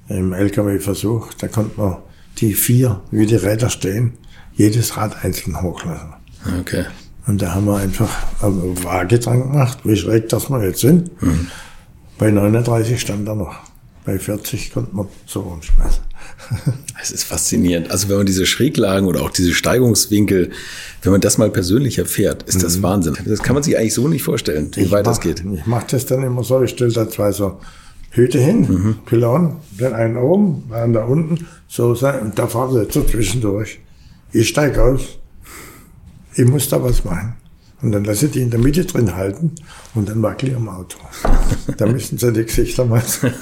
[0.08, 1.34] im LKW-Versuch.
[1.34, 1.96] Da konnte man
[2.38, 4.12] die vier, wie die Räder stehen,
[4.54, 6.14] jedes Rad einzeln hochlassen.
[6.60, 6.84] Okay.
[7.26, 11.20] Und da haben wir einfach eine Waage dran gemacht, wie schräg das wir jetzt sind.
[11.22, 11.48] Mhm.
[12.18, 13.56] Bei 39 stand er noch.
[14.04, 16.02] Bei 40 konnte man so rumschmeißen.
[17.02, 17.90] Es ist faszinierend.
[17.90, 20.50] Also wenn man diese Schräglagen oder auch diese Steigungswinkel,
[21.02, 22.82] wenn man das mal persönlich erfährt, ist das mhm.
[22.82, 23.16] Wahnsinn.
[23.24, 25.44] Das kann man sich eigentlich so nicht vorstellen, wie ich weit mach, das geht.
[25.44, 27.60] Ich mache das dann immer so, ich stelle da zwei so
[28.10, 28.94] Hüte hin, mhm.
[29.04, 33.02] Pylonen, den einen oben, den anderen unten, so sein, und da fahren sie jetzt so
[33.02, 33.80] zwischendurch.
[34.32, 35.18] Ich steige aus,
[36.34, 37.34] ich muss da was machen.
[37.82, 39.52] Und dann lasse ich die in der Mitte drin halten
[39.94, 40.98] und dann wackel ich am Auto.
[41.76, 43.32] da müssen sie die Gesichter machen.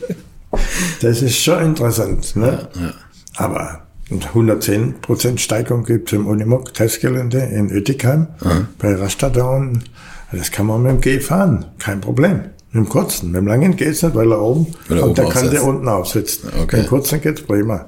[1.00, 2.34] das ist schon interessant.
[2.34, 2.68] Ne?
[2.74, 2.94] Ja, ja.
[3.36, 8.68] Aber 110% Steigung gibt es im Unimog Testgelände in Oetikheim mhm.
[8.78, 9.84] bei Rastatt da unten.
[10.32, 12.42] Das kann man mit dem G fahren, kein Problem.
[12.72, 15.50] Mit dem kurzen, mit dem langen geht's nicht, weil er oben weil und der kann
[15.50, 16.50] der unten aufsitzen.
[16.50, 16.76] Okay.
[16.76, 17.86] Mit dem kurzen geht's prima.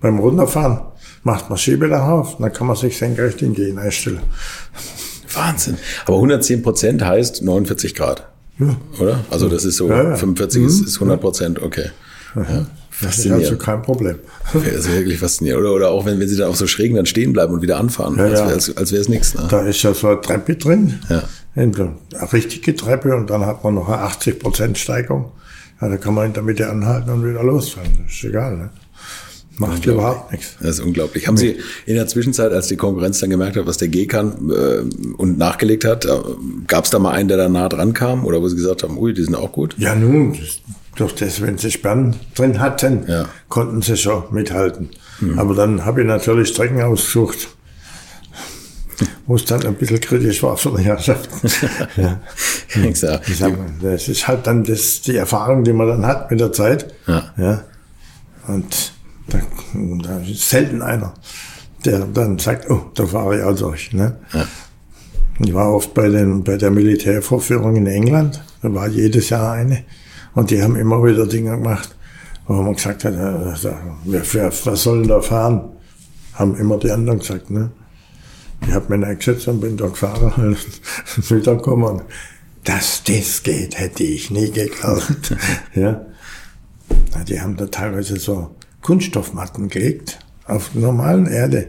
[0.00, 0.80] Beim Runterfahren
[1.24, 4.20] macht man Schiebedach auf, dann kann man sich senkrecht in Gehen einstellen.
[5.34, 5.76] Wahnsinn.
[6.06, 8.28] Aber 110 Prozent heißt 49 Grad.
[8.58, 8.76] Ja.
[9.00, 9.24] Oder?
[9.30, 10.16] Also das ist so, ja, ja.
[10.16, 10.68] 45 mhm.
[10.68, 11.90] ist, ist 100 Prozent, okay.
[12.36, 12.66] Ja.
[13.02, 14.18] Das ist also kein Problem.
[14.52, 15.62] Das ist wirklich faszinierend.
[15.62, 17.78] Oder, oder auch wenn, wenn sie dann auf so schrägen dann stehen bleiben und wieder
[17.78, 19.34] anfahren, ja, als wäre es nichts.
[19.34, 19.46] Ne?
[19.48, 21.22] Da ist ja so eine Treppe drin, ja.
[21.54, 21.94] Eine
[22.32, 25.32] richtige Treppe und dann hat man noch eine 80 Prozent Steigung.
[25.80, 27.90] Ja, da kann man in der Mitte anhalten und wieder losfahren.
[28.04, 28.56] Das ist egal.
[28.56, 28.70] Ne?
[29.56, 30.56] Macht überhaupt nichts.
[30.60, 31.26] Das ist unglaublich.
[31.26, 34.50] Haben Sie in der Zwischenzeit, als die Konkurrenz dann gemerkt hat, was der G kann
[34.50, 34.82] äh,
[35.16, 36.10] und nachgelegt hat, äh,
[36.66, 38.96] gab es da mal einen, der da nah dran kam oder wo Sie gesagt haben,
[38.96, 39.74] ui, die sind auch gut?
[39.76, 40.38] Ja, nun,
[40.96, 43.26] durch das, wenn sie Sperren drin hatten, ja.
[43.48, 44.90] konnten sie schon mithalten.
[45.20, 45.38] Mhm.
[45.38, 47.48] Aber dann habe ich natürlich Strecken ausgesucht,
[49.26, 51.28] wo es dann ein bisschen kritisch war für die Herrschaft.
[51.96, 52.20] ja.
[53.82, 56.92] das ist halt dann das, die Erfahrung, die man dann hat mit der Zeit.
[57.06, 57.32] Ja.
[57.36, 57.64] ja.
[58.48, 58.92] Und
[59.28, 59.38] da,
[60.02, 61.14] da ist selten einer,
[61.84, 63.92] der dann sagt, oh, da fahre ich auch durch.
[63.92, 64.16] Ne?
[64.32, 64.46] Ja.
[65.38, 69.84] Ich war oft bei, den, bei der Militärvorführung in England, da war jedes Jahr eine.
[70.34, 71.96] Und die haben immer wieder Dinge gemacht,
[72.46, 75.70] wo man gesagt hat, wer, wer, was soll denn da fahren?
[76.34, 77.70] Haben immer die anderen gesagt, ne?
[78.66, 82.02] Ich habe mich eingesetzt und bin da gefahren und wiedergekommen.
[82.64, 85.34] Dass das geht, hätte ich nie geglaubt.
[85.74, 86.04] ja.
[87.26, 91.68] Die haben da teilweise so Kunststoffmatten gelegt auf normalen Erde.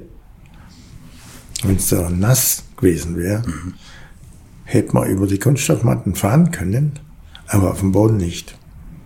[1.63, 3.75] Wenn es da nass gewesen wäre, mhm.
[4.65, 6.99] hätte man über die Kunststoffmatten fahren können,
[7.47, 8.57] aber auf dem Boden nicht.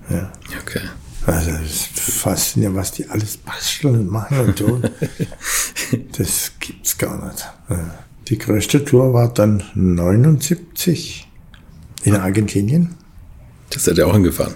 [0.10, 0.32] Ja.
[0.62, 0.82] Okay.
[1.26, 4.84] Also das ist faszinierend, was die alles basteln und machen und tun.
[6.18, 7.48] das gibt's gar nicht.
[8.28, 11.28] Die größte Tour war dann 79
[12.04, 12.96] in Argentinien.
[13.72, 14.54] Das seid ihr auch hingefahren?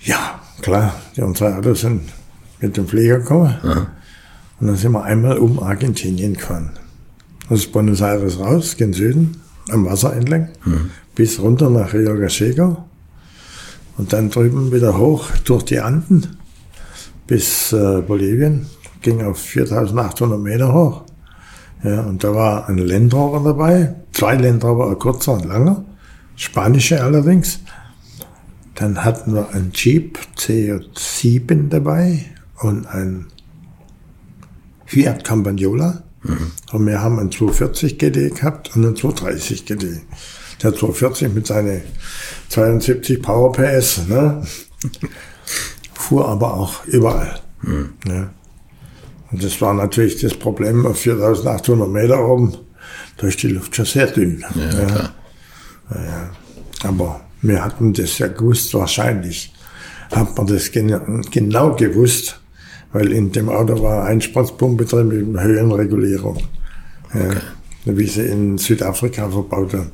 [0.00, 0.94] Ja, klar.
[1.16, 2.02] Die unsere Autos sind
[2.60, 3.56] mit dem Flieger gekommen.
[3.62, 3.86] Aha.
[4.60, 6.70] Und dann sind wir einmal um Argentinien gefahren.
[7.48, 10.90] Aus Buenos Aires raus, gen Süden, am Wasser entlang, mhm.
[11.14, 12.84] bis runter nach Rio Gachego.
[13.98, 16.38] Und dann drüben wieder hoch durch die Anden
[17.26, 18.66] bis äh, Bolivien.
[19.02, 21.02] Ging auf 4800 Meter hoch.
[21.84, 25.84] Ja, und da war ein Landrover dabei, zwei Landrover, ein kurzer und langer,
[26.34, 27.60] spanische allerdings.
[28.74, 32.24] Dann hatten wir ein Jeep C7 dabei,
[32.60, 33.26] und ein
[34.86, 36.02] Fiat Campagnola.
[36.22, 36.52] Mhm.
[36.72, 40.00] Und wir haben einen 240 GD gehabt und einen 230 GD.
[40.62, 41.82] Der 240 mit seinen
[42.48, 44.42] 72 Power PS, ne?
[45.94, 47.40] fuhr aber auch überall.
[47.62, 47.90] Mhm.
[48.04, 48.30] Ne?
[49.30, 52.56] Und das war natürlich das Problem auf 4800 Meter oben,
[53.18, 54.44] durch die Luft schon sehr dünn.
[54.54, 55.10] Ja, ne?
[55.90, 56.30] ja.
[56.84, 59.52] Aber wir hatten das ja gewusst, wahrscheinlich
[60.12, 62.40] hat man das genau gewusst,
[62.92, 66.38] weil in dem Auto war Einspritzpumpe drin mit Höhenregulierung.
[67.10, 67.36] Okay.
[67.84, 69.92] Ja, wie sie in Südafrika verbaut haben.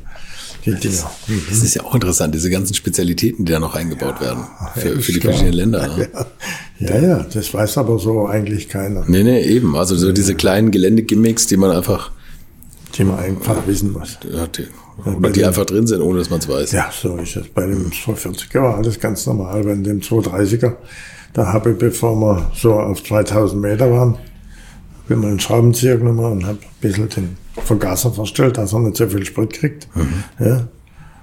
[0.64, 1.10] Die Dinger.
[1.50, 5.00] Das ist ja auch interessant, diese ganzen Spezialitäten, die da noch eingebaut ja, werden für,
[5.00, 5.96] für die verschiedenen Länder.
[5.96, 6.08] Ne?
[6.80, 6.88] Ja.
[6.88, 9.04] ja, ja, das weiß aber so eigentlich keiner.
[9.06, 9.76] Nee, nee, eben.
[9.76, 12.12] Also so diese kleinen Geländegimmicks, die man einfach.
[12.96, 14.18] Die man einfach wissen muss.
[14.32, 14.66] Ja, die,
[15.04, 16.72] oder die einfach drin sind, ohne dass man es weiß.
[16.72, 17.48] Ja, so ist es.
[17.48, 19.64] Bei dem 240er war alles ganz normal.
[19.64, 20.74] Bei dem 230er
[21.34, 24.16] da habe ich, bevor wir so auf 2000 Meter waren,
[25.08, 28.96] bin mal einen Schraubenzieher genommen und habe ein bisschen den Vergaser verstellt, dass er nicht
[28.96, 29.88] so viel Sprit kriegt.
[29.94, 30.24] Mhm.
[30.38, 30.68] Ja.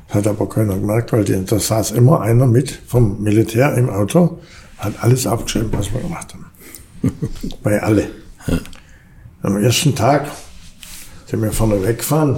[0.07, 3.89] Das hat aber keiner gemerkt, weil die, da saß immer einer mit vom Militär im
[3.89, 4.39] Auto,
[4.77, 6.45] hat alles abgeschrieben, was wir gemacht haben.
[7.63, 8.07] Bei alle.
[8.47, 8.59] Ja.
[9.43, 10.27] Am ersten Tag
[11.25, 12.37] sind wir vorne weggefahren,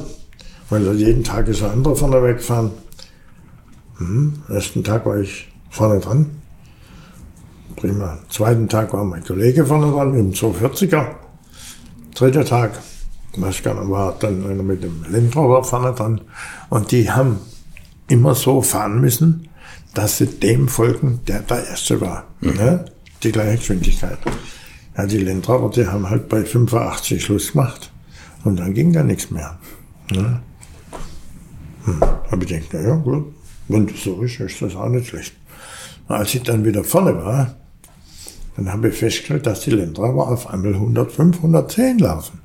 [0.69, 2.71] weil jeden Tag ist ein anderer vorne weggefahren.
[3.99, 4.33] Mhm.
[4.47, 6.27] Am ersten Tag war ich vorne dran
[7.83, 8.17] prima.
[8.29, 11.05] Zweiten Tag war mein Kollege vorne dran mit dem 240er.
[12.15, 12.79] Dritter Tag,
[13.35, 16.21] weiß gar nicht, war dann einer mit dem Landrover vorne dran.
[16.69, 17.39] Und die haben
[18.07, 19.49] immer so fahren müssen,
[19.93, 22.25] dass sie dem folgen, der der Erste war.
[22.41, 22.53] Mhm.
[22.53, 22.85] Ne?
[23.23, 24.17] die gleiche Geschwindigkeit.
[24.97, 27.91] Ja, die Landrover, die haben halt bei 85 Schluss gemacht.
[28.43, 29.57] Und dann ging da nichts mehr.
[30.11, 30.41] Ne?
[31.85, 32.01] Hm.
[32.01, 33.33] Habe ich gedacht, na ja, gut,
[33.67, 35.33] wenn das so ist, ist das auch nicht schlecht.
[36.07, 37.55] Als ich dann wieder vorne war,
[38.55, 42.39] dann habe ich festgestellt, dass die Landrover auf einmal 105, 110 laufen.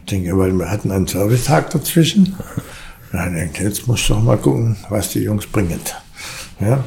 [0.00, 2.36] Ich denke, weil wir hatten einen Servicetag dazwischen.
[3.12, 5.80] Denke, jetzt muss ich doch mal gucken, was die Jungs bringen.
[6.60, 6.82] Ja,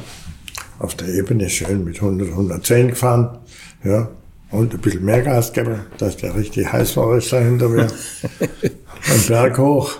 [0.78, 3.38] auf der Ebene schön mit 100, 110 gefahren.
[3.82, 4.08] Ja,
[4.50, 7.86] und ein bisschen mehr Gas geben, dass der richtig heiß war, ist da hinter mir.
[9.10, 9.92] Am Berg hoch.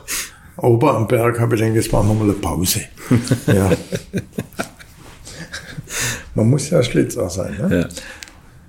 [0.57, 2.81] Ober am Berg habe ich gedacht, jetzt machen wir mal eine Pause.
[3.47, 3.71] Ja.
[6.35, 7.57] Man muss ja Schlitzer sein.
[7.57, 7.81] Ne?
[7.81, 7.89] Ja.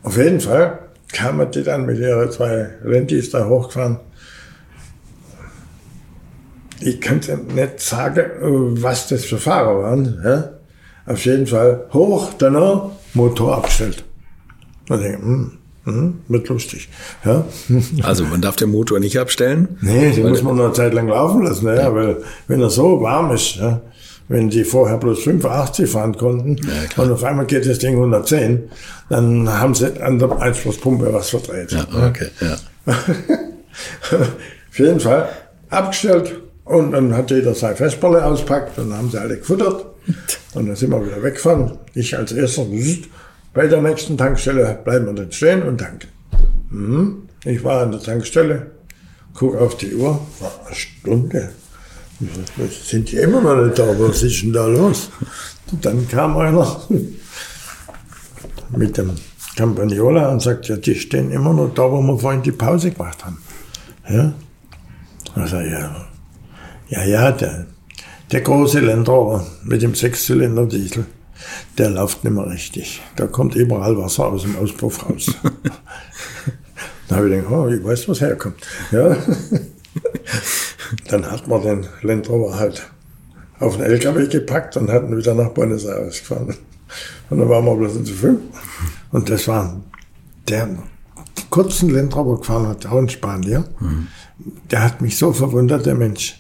[0.04, 0.80] Auf jeden Fall
[1.12, 4.00] kamen die dann mit ihren zwei Rentis da hochgefahren.
[6.82, 7.20] Ich kann
[7.54, 8.24] nicht sagen,
[8.82, 10.22] was das für Fahrer waren.
[10.24, 10.50] Ja?
[11.06, 14.06] Auf jeden Fall hoch, danach Motor abgestellt.
[14.88, 15.52] Und ich denke, hm,
[15.84, 16.90] hm, wird lustig.
[17.26, 17.46] Ja.
[18.04, 19.78] Also man darf den Motor nicht abstellen?
[19.82, 21.94] Nee, den muss man noch eine Zeit lang laufen lassen, ja.
[21.94, 23.82] weil wenn er so warm ist, ja,
[24.30, 28.70] wenn die vorher bloß 85 fahren konnten ja, und auf einmal geht das Ding 110,
[29.10, 31.72] dann haben sie an der Einspruchspumpe was verdreht.
[31.72, 32.58] Ja, okay, ja.
[32.94, 35.30] auf jeden Fall
[35.70, 39.88] abgestellt und dann hat jeder seine Festballe auspackt und dann haben sie alle gefuttert
[40.54, 41.78] und dann sind wir wieder weggefahren.
[41.96, 42.66] Ich als erster
[43.54, 46.08] bei der nächsten Tankstelle bleiben wir dann stehen und tanken.
[46.70, 47.30] Mhm.
[47.46, 48.68] Ich war an der Tankstelle,
[49.34, 51.50] gucke auf die Uhr, war eine Stunde.
[52.84, 53.88] Sind die immer noch nicht da?
[54.00, 55.10] Was ist denn da los?
[55.72, 56.82] Und dann kam einer
[58.76, 59.12] mit dem
[59.56, 63.26] Campagnola und sagt, ja, die stehen immer noch da, wo wir vorhin die Pause gemacht
[63.26, 63.38] haben.
[64.10, 64.34] Ja?
[65.36, 66.08] Also, ja,
[66.90, 67.68] ja, ja, der,
[68.32, 71.06] der große Landrover mit dem Sechszylinder-Diesel
[71.78, 73.02] der läuft nicht mehr richtig.
[73.16, 75.32] Da kommt überall Wasser aus dem Auspuff raus.
[77.08, 78.56] da habe ich gedacht, oh, ich weiß, was herkommt.
[78.92, 79.16] Ja.
[81.08, 82.90] Dann hat man den Land Rover halt
[83.60, 86.56] auf den LKW gepackt und hatten wieder nach Buenos Aires gefahren.
[87.30, 88.40] Und dann waren wir bloß zu fünf.
[89.12, 89.82] Und das war
[90.48, 90.70] der
[91.50, 93.66] kurzen Land Rover gefahren hat, auch in Spanien.
[93.80, 94.08] Mhm.
[94.72, 96.40] Der hat mich so verwundert, der Mensch.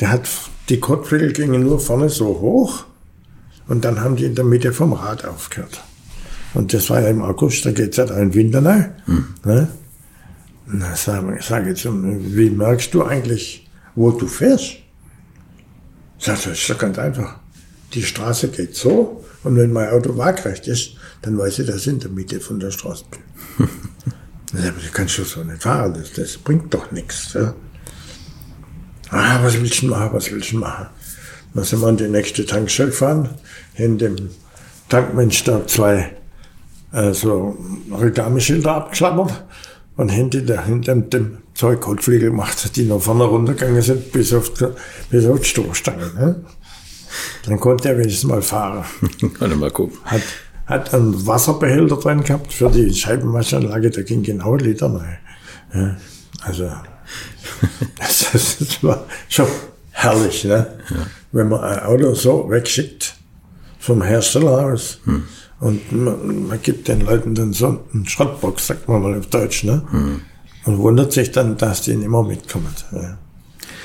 [0.00, 0.28] Der hat,
[0.68, 2.84] die Kotflügel gingen nur vorne so hoch
[3.68, 5.82] und dann haben die in der Mitte vom Rad aufgehört.
[6.54, 8.94] Und das war ja im August, da geht es halt ein Winter rein.
[9.04, 9.26] Hm.
[9.44, 9.68] Ne?
[10.66, 14.76] Na, sag, sag jetzt, wie merkst du eigentlich, wo du fährst?
[16.18, 17.36] Sag, das ist doch ganz einfach.
[17.94, 21.88] Die Straße geht so und wenn mein Auto waagrecht ist, dann weiß ich, dass ich
[21.88, 23.68] in der Mitte von der Straße bin.
[24.52, 27.32] du kannst doch so nicht fahren, das, das bringt doch nichts.
[27.32, 27.54] Ja?
[29.10, 30.86] Ah, was willst du machen, was willst du machen?
[31.54, 33.28] Dann sind wir an die nächste Tankstelle gefahren,
[33.74, 34.30] in dem
[34.88, 36.16] Tankmensch da zwei
[36.92, 37.56] äh, so
[37.90, 39.44] abgeklappert
[39.96, 44.50] und hinter dem Zeug Kotfliegel gemacht, die noch vorne runtergegangen sind, bis auf,
[45.10, 46.10] bis auf die Stoßstange.
[46.14, 46.44] Ne?
[47.44, 48.82] Dann konnte er wenigstens mal fahren.
[49.38, 49.98] Kann mal gucken.
[50.04, 50.22] Hat,
[50.64, 55.18] hat einen Wasserbehälter drin gehabt für die Scheibenwaschanlage, da ging genau ein Liter rein.
[55.74, 55.96] Ja,
[56.40, 56.64] also,
[57.98, 59.46] das, das, war schon
[59.90, 60.66] herrlich, ne?
[60.88, 60.96] Ja.
[61.32, 63.16] wenn man ein Auto so wegschickt
[63.78, 65.00] vom Hersteller aus.
[65.04, 65.24] Hm.
[65.60, 69.64] Und man, man, gibt den Leuten dann so einen Schrottbox, sagt man mal auf Deutsch,
[69.64, 69.82] ne?
[69.90, 70.22] Hm.
[70.64, 72.74] Und wundert sich dann, dass die nicht immer mitkommen.
[72.92, 73.18] Ja.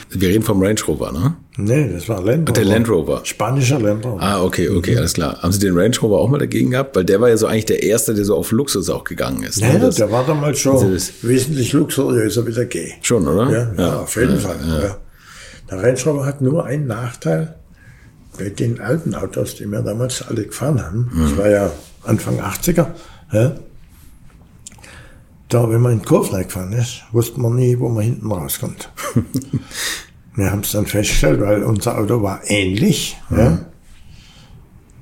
[0.09, 1.35] Wir reden vom Range Rover, ne?
[1.57, 2.53] Nee, das war Land Rover.
[2.53, 3.21] Der Land Rover.
[3.23, 4.21] Spanischer Land Rover.
[4.21, 4.97] Ah, okay, okay, mhm.
[4.99, 5.41] alles klar.
[5.41, 6.95] Haben Sie den Range Rover auch mal dagegen gehabt?
[6.95, 9.61] Weil der war ja so eigentlich der erste, der so auf Luxus auch gegangen ist.
[9.61, 9.73] Ne?
[9.73, 10.79] Ja, das, der war damals schon
[11.21, 12.91] wesentlich luxuriöser wie der G.
[13.01, 13.49] Schon, oder?
[13.49, 14.57] Ja, ja auf jeden ja, Fall.
[14.67, 14.97] Ja.
[15.71, 17.55] Der Range Rover hat nur einen Nachteil
[18.38, 21.09] bei den alten Autos, die wir damals alle gefahren haben.
[21.13, 21.23] Mhm.
[21.23, 21.71] Das war ja
[22.03, 22.88] Anfang 80er.
[23.31, 23.55] Ja,
[25.49, 28.91] da, wenn man in Kurve gefahren ist, wusste man nie, wo man hinten rauskommt.
[30.36, 33.17] wir haben es dann festgestellt, weil unser Auto war ähnlich.
[33.29, 33.38] Mhm.
[33.38, 33.65] Ja.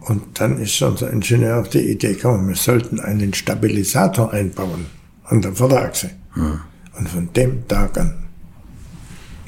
[0.02, 4.88] Und dann ist unser Ingenieur auf die Idee gekommen, wir sollten einen Stabilisator einbauen
[5.24, 6.10] an der Vorderachse.
[6.36, 6.60] Mhm.
[6.98, 8.14] Und von dem Tag an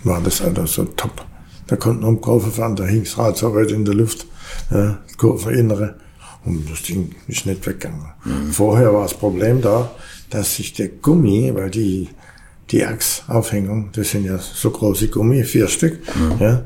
[0.04, 1.26] war das Auto so top.
[1.68, 4.28] Da konnten wir um Kurve fahren, da hing das Rad so weit in der Luft,
[4.72, 5.98] ja, Kurveninnere.
[6.46, 8.06] Und das Ding ist nicht weggegangen.
[8.24, 8.52] Mhm.
[8.52, 9.92] Vorher war das Problem da,
[10.36, 12.10] dass sich der Gummi, weil die,
[12.70, 16.36] die Achsaufhängung, das sind ja so große Gummi, vier Stück, mhm.
[16.40, 16.64] ja,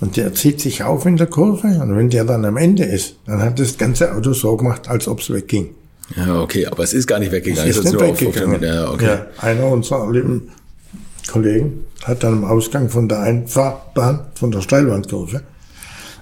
[0.00, 1.68] und der zieht sich auf in der Kurve.
[1.68, 5.06] Und wenn der dann am Ende ist, dann hat das ganze Auto so gemacht, als
[5.06, 5.70] ob es wegging.
[6.16, 7.70] Ja, okay, aber es ist gar nicht weggegangen.
[7.70, 8.62] Es ist nicht weggegangen.
[8.62, 9.04] ja, okay.
[9.06, 10.50] ja, einer unserer lieben
[11.30, 15.42] Kollegen hat dann am Ausgang von der Einfahrbahn, von der Steilwandkurve,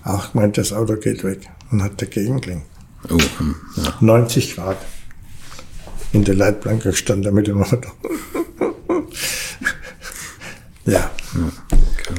[0.05, 2.67] auch gemeint, das Auto geht weg und hat dagegen gelenkt.
[3.11, 3.95] Oh, hm, ja.
[4.01, 4.77] 90 Grad.
[6.13, 7.91] In der Leitplanke stand er mit dem Auto.
[10.85, 11.11] ja.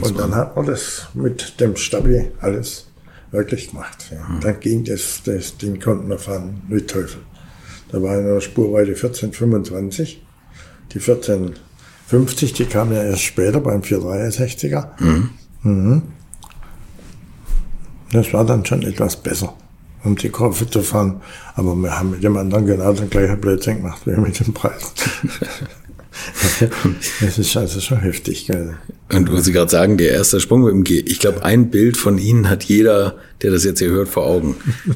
[0.02, 2.88] Und dann hat man das mit dem Stabi alles
[3.32, 4.12] wirklich gemacht.
[4.12, 4.40] Ja.
[4.42, 7.22] Dann ging das, das Ding konnten wir fahren wie Teufel.
[7.92, 10.26] Da war eine Spurweite 1425.
[10.94, 14.88] Die 1450, die kam ja erst später beim 463er.
[15.00, 15.30] Mhm.
[15.64, 16.02] Mhm.
[18.12, 19.56] Das war dann schon etwas besser,
[20.04, 21.22] um die Kurve zu fahren.
[21.56, 24.94] Aber wir haben mit dem anderen genau den gleichen Blödsinn gemacht wie mit dem Preis.
[27.22, 28.48] das ist also schon heftig.
[28.48, 28.78] Gell?
[29.12, 31.00] Und wo Sie gerade sagen, der erste Sprung mit dem G.
[31.00, 34.56] Ich glaube, ein Bild von Ihnen hat jeder, der das jetzt hier hört, vor Augen.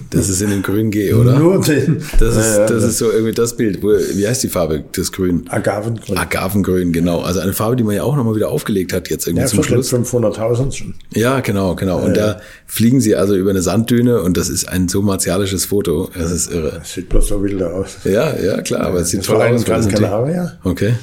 [0.09, 1.37] Das ist in dem grünen G, oder?
[1.37, 2.01] Nur den.
[2.19, 3.83] Das ist, das ist so irgendwie das Bild.
[3.83, 5.45] Wo, wie heißt die Farbe, das Grün?
[5.49, 6.17] Agavengrün.
[6.17, 7.21] Agavengrün, genau.
[7.21, 9.63] Also eine Farbe, die man ja auch nochmal wieder aufgelegt hat jetzt irgendwie Ja, zum
[9.63, 9.93] Schluss.
[9.93, 10.95] 500.000 schon.
[11.13, 11.99] Ja, genau, genau.
[11.99, 16.09] Und da fliegen Sie also über eine Sanddüne und das ist ein so martialisches Foto.
[16.17, 16.71] Das ist irre.
[16.79, 17.97] Das sieht bloß so wild aus.
[18.05, 19.65] Ja, ja, klar, aber es sieht Das toll aus.
[19.65, 20.93] Gran Canaria, Okay.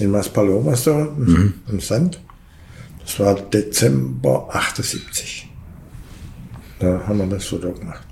[0.00, 1.54] in Maspalomas da unten, Mhm.
[1.70, 2.18] im Sand.
[3.04, 5.47] Das war Dezember 78.
[6.78, 8.06] Da haben wir das Foto gemacht.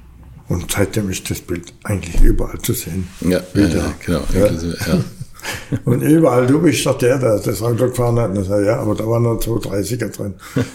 [0.48, 3.08] Und seitdem ist das Bild eigentlich überall zu sehen.
[3.20, 3.76] Ja, Wieder.
[3.76, 4.22] ja genau.
[4.32, 4.46] Ja.
[4.46, 5.04] Ja.
[5.84, 8.44] Und überall, du bist doch der, der das Auto gefahren hat.
[8.44, 10.34] Sag, ja, aber da waren noch 230er drin.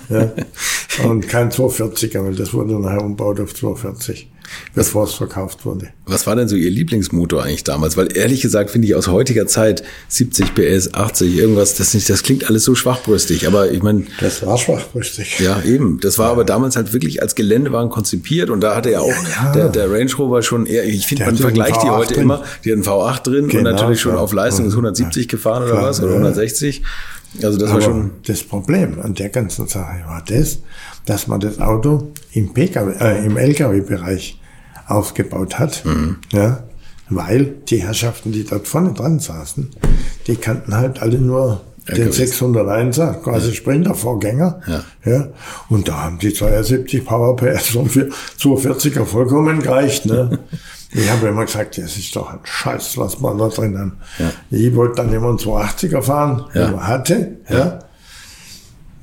[0.09, 0.31] Ja.
[1.09, 4.31] Und kein 240er, weil das wurde nachher umbaut auf 240,
[4.75, 5.89] bevor es verkauft wurde.
[6.05, 7.97] Was war denn so Ihr Lieblingsmotor eigentlich damals?
[7.97, 12.23] Weil ehrlich gesagt finde ich aus heutiger Zeit 70 PS, 80, irgendwas, das nicht, das
[12.23, 13.47] klingt alles so schwachbrüstig.
[13.47, 15.39] Aber ich meine, Das war schwachbrüstig.
[15.39, 18.99] ja eben, das war aber damals halt wirklich als Geländewagen konzipiert und da hatte ja
[18.99, 19.07] auch
[19.43, 19.51] ja.
[19.53, 22.23] Der, der Range Rover schon eher, ich finde, man vergleicht die V8 heute drin.
[22.23, 24.19] immer, die hat einen V8 drin und Genau, natürlich schon ja.
[24.19, 26.17] auf Leistung ist 170 gefahren oder Klar, was oder ja.
[26.17, 26.81] 160.
[27.43, 30.59] Also das war Aber schon, das Problem an der ganzen Sache war das,
[31.05, 34.37] dass man das Auto im PKW, äh, im LKW-Bereich
[34.91, 36.17] aufgebaut hat, Mhm.
[36.31, 36.63] ja,
[37.09, 39.69] weil die Herrschaften, die dort vorne dran saßen,
[40.27, 42.17] die kannten halt alle nur den LKWs.
[42.41, 44.83] 601er, quasi Sprinter-Vorgänger, Ja.
[45.03, 45.27] ja,
[45.69, 50.39] und da haben die 72 Power PS und für 240er vollkommen gereicht, ne.
[50.93, 53.93] Ich habe immer gesagt, das ist doch ein Scheiß, was wir da drin haben.
[54.19, 54.29] Ja.
[54.49, 56.65] Ich wollte dann immer einen 280er fahren, Ja.
[56.67, 57.79] den man hatte, ja.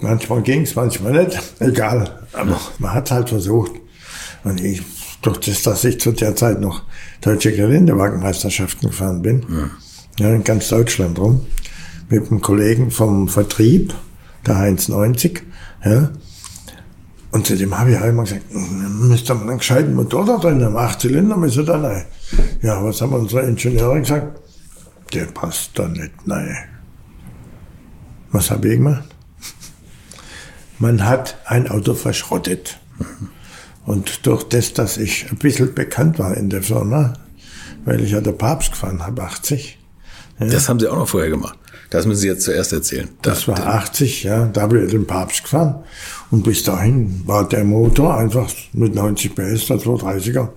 [0.01, 1.39] Manchmal ging's, manchmal nicht.
[1.61, 2.11] Egal.
[2.35, 3.73] Aber man hat halt versucht.
[4.45, 4.83] Und ich,
[5.23, 6.83] durch das, dass ich zu der Zeit noch
[7.21, 9.45] deutsche Geländewagenmeisterschaften gefahren bin,
[10.19, 11.47] ja, in ganz Deutschland rum,
[12.09, 13.95] mit einem Kollegen vom Vertrieb,
[14.47, 15.43] der Heinz 90,
[15.85, 16.11] ja.
[17.31, 20.65] Und zu dem habe ich halt immer gesagt, müsste man einen gescheiten Motor da drin
[20.65, 22.07] haben, acht Zylinder müsste da rein.
[22.63, 24.41] Ja, was haben unsere Ingenieure gesagt?
[25.13, 26.57] Der passt da nicht rein.
[28.31, 29.05] Was habe ich gemacht?
[30.79, 32.79] Man hat ein Auto verschrottet.
[33.89, 37.15] Und durch das, dass ich ein bisschen bekannt war in der Firma,
[37.87, 39.79] weil ich ja der Papst gefahren habe, 80.
[40.39, 41.59] das haben Sie auch noch vorher gemacht.
[41.89, 43.09] Das müssen Sie jetzt zuerst erzählen.
[43.23, 45.77] Das war 80, ja, da habe ich den Papst gefahren.
[46.31, 50.51] Und bis dahin war der Motor einfach mit 90 PS, der 230er,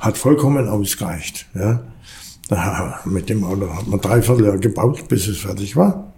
[0.00, 1.48] hat vollkommen ausgereicht.
[1.54, 1.82] Ja.
[2.48, 6.14] Da, mit dem Auto hat man dreiviertel Jahr gebaut, bis es fertig war.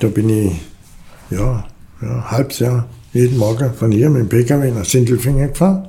[0.00, 0.60] Da bin ich,
[1.30, 1.64] ja,
[2.02, 5.88] ja halbes Jahr jeden Morgen von hier mit dem PKW nach Sindelfingen gefahren,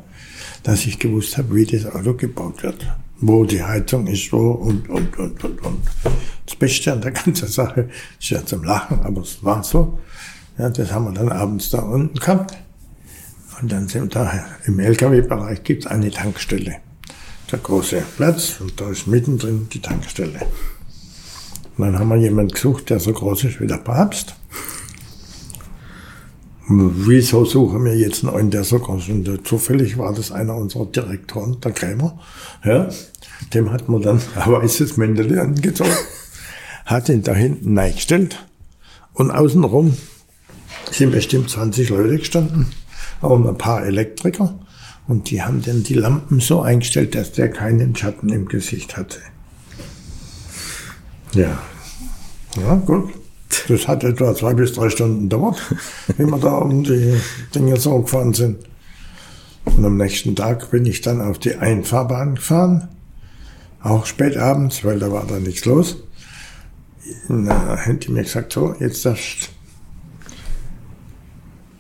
[0.63, 2.86] dass ich gewusst habe, wie das Auto gebaut wird.
[3.22, 5.82] Wo die Heizung ist, wo und, und, und, und, und.
[6.45, 7.89] Das Beste an der ganzen Sache
[8.20, 9.99] ist ja zum Lachen, aber es war so.
[10.57, 12.57] Ja, das haben wir dann abends da unten gehabt.
[13.61, 16.78] Und dann sind da im LKW-Bereich gibt es eine Tankstelle.
[17.51, 20.39] Der große Platz und da ist mittendrin die Tankstelle.
[21.78, 24.36] Und dann haben wir jemanden gesucht, der so groß ist wie der Papst.
[26.72, 29.09] Wieso suchen wir jetzt einen, der so ist?
[29.09, 32.20] Und äh, zufällig war das einer unserer Direktoren, der Krämer.
[32.63, 32.89] Ja,
[33.55, 35.89] dem hat man dann ein weißes Mäntel angezogen,
[36.86, 38.45] hat ihn da hinten reingestellt
[39.13, 39.97] und außenrum
[40.91, 42.67] sind bestimmt 20 Leute gestanden,
[43.22, 44.59] auch ein paar Elektriker.
[45.07, 49.17] Und die haben dann die Lampen so eingestellt, dass der keinen Schatten im Gesicht hatte.
[51.34, 51.57] Ja.
[52.61, 53.18] Ja, gut.
[53.67, 55.61] Das hat etwa zwei bis drei Stunden gedauert,
[56.17, 57.15] wie wir da um die
[57.53, 58.57] Dinge so gefahren sind.
[59.65, 62.89] Und am nächsten Tag bin ich dann auf die Einfahrbahn gefahren.
[63.81, 65.97] Auch spät abends, weil da war da nichts los.
[67.27, 69.51] Na, die mir gesagt, so, jetzt darfst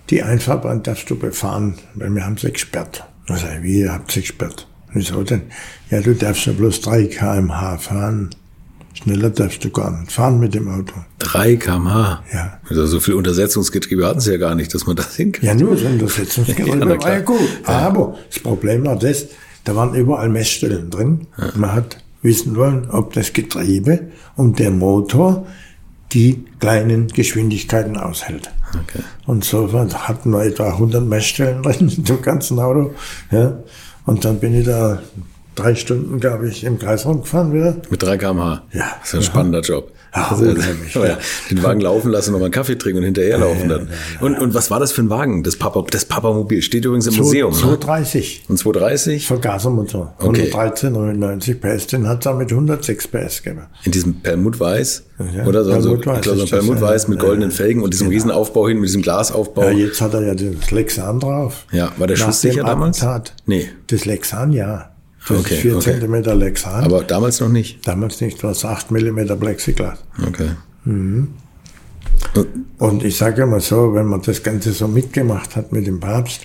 [0.09, 3.05] die Einfahrbahn darfst du befahren, weil wir haben sie gesperrt.
[3.27, 4.67] Da sag ich, wie, ihr habt sie gesperrt?
[4.91, 5.43] Wieso denn?
[5.91, 8.31] Ja, du darfst ja bloß 3 kmh fahren.
[9.01, 10.93] Schneller darfst du gar nicht fahren mit dem Auto.
[11.19, 12.23] 3 kmh.
[12.33, 12.59] Ja.
[12.67, 15.45] Also so viel Untersetzungsgetriebe hatten Sie ja gar nicht, dass man das hinkriegt.
[15.45, 17.49] Ja, nur so Untersetzungsgetriebe Ja, war ja gut.
[17.63, 19.27] Aber das Problem war das,
[19.63, 21.27] da waren überall Messstellen drin.
[21.55, 25.47] Man hat wissen wollen, ob das Getriebe und der Motor
[26.11, 28.51] die kleinen Geschwindigkeiten aushält.
[28.73, 29.03] Okay.
[29.25, 32.93] Und so hatten wir etwa 100 Messstellen drin im ganzen Auto.
[33.31, 33.59] Ja.
[34.05, 35.01] Und dann bin ich da
[35.59, 37.75] drei Stunden, glaube ich, im Kreisraum gefahren wieder.
[37.89, 38.63] Mit 3 km/h.
[38.73, 38.85] Ja.
[39.01, 39.91] Das ist ein spannender Job.
[40.15, 41.05] Ja, Also, unheimlich, ja.
[41.05, 41.17] ja.
[41.51, 43.89] Den Wagen laufen lassen, nochmal einen Kaffee trinken und hinterher laufen dann.
[44.21, 45.43] Und, und was war das für ein Wagen?
[45.43, 47.51] Das Papa, das Papamobil steht übrigens im Museum.
[47.53, 47.59] ne?
[47.59, 48.45] 230.
[48.49, 50.15] Und 230 Vergasermotor.
[50.17, 50.51] Okay.
[50.51, 51.87] 113, 99 PS.
[51.87, 53.67] Den hat er mit 106 PS gegeben.
[53.83, 55.03] in diesem Perlmutt Weiß.
[55.35, 56.81] Ja, oder so, so, Perlmutt Weiß ich glaube, so ja.
[56.81, 58.15] Weiß mit goldenen Ja, Felgen und diesem genau.
[58.15, 59.63] Riesenaufbau hin, mit diesem Glasaufbau.
[59.65, 61.65] Ja, jetzt hat er ja das Lexan drauf.
[61.71, 62.97] Ja, war der Nach Schuss sicher damals?
[63.03, 63.33] Attentat.
[63.45, 63.69] Nee.
[63.87, 64.89] Das Lexan, ja.
[65.27, 65.91] Okay, ist 4 okay.
[65.91, 66.83] Zentimeter Lexan.
[66.83, 67.85] Aber damals noch nicht.
[67.87, 69.99] Damals nicht, das 8 Millimeter Plexiglas.
[70.25, 70.49] Okay.
[70.85, 71.33] Und
[73.03, 76.41] ich sage immer so, wenn man das Ganze so mitgemacht hat mit dem Papst,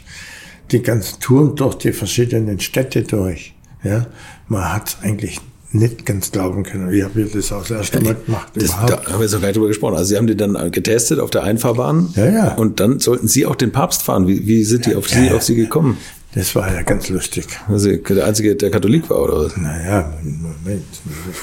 [0.71, 4.07] die ganzen Touren durch die verschiedenen Städte durch, ja,
[4.49, 5.41] man hat es eigentlich
[5.75, 6.93] nicht ganz glauben können.
[6.93, 8.53] Ich habe das auch das erste Mal gemacht.
[8.55, 8.91] Das, überhaupt.
[8.91, 9.97] da haben wir noch gar nicht drüber gesprochen.
[9.97, 12.11] Also Sie haben die dann getestet auf der Einfahrbahn.
[12.15, 12.55] Ja, ja.
[12.55, 14.29] Und dann sollten Sie auch den Papst fahren.
[14.29, 15.99] Wie, wie sind die auf Sie, auf Sie gekommen?
[16.35, 17.47] Das war ja ganz lustig.
[17.69, 19.57] Also der Einzige, der Katholik war, oder was?
[19.57, 20.85] Naja, Moment,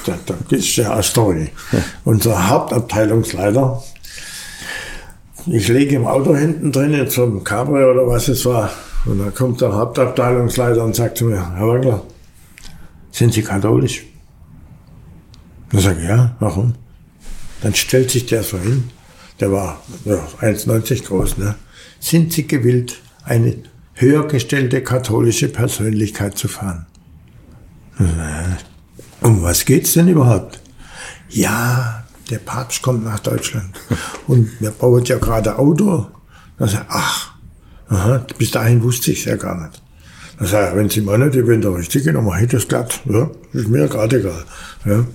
[0.06, 1.50] da, da ist ja eine Story.
[2.04, 3.82] Unser Hauptabteilungsleiter,
[5.48, 8.70] ich lege im Auto hinten drin, jetzt so ein Cabrio oder was es war,
[9.06, 12.04] und dann kommt der Hauptabteilungsleiter und sagt zu mir, Herr Wagner,
[13.12, 14.04] sind Sie katholisch?
[15.72, 16.76] Dann sage ich, ja, warum?
[17.62, 18.90] Dann stellt sich der so hin,
[19.40, 21.56] der war ja, 1,90 groß, ne?
[22.02, 23.56] Sind Sie gewillt, eine
[24.02, 26.86] höher gestellte katholische Persönlichkeit zu fahren?
[29.22, 30.60] Um was geht's denn überhaupt?
[31.30, 33.70] Ja, der Papst kommt nach Deutschland
[34.28, 36.08] und wir bauen ja gerade Auto.
[36.58, 37.32] Dann sag ich, ach,
[37.90, 39.82] aha, bis dahin wusste ich ja gar nicht.
[40.40, 43.02] Dann sag ich, wenn Sie meinen, ich bin der Richtige, dann mache ich das glatt.
[43.06, 44.44] Ja, ist mir gerade egal.
[44.86, 45.06] Ja.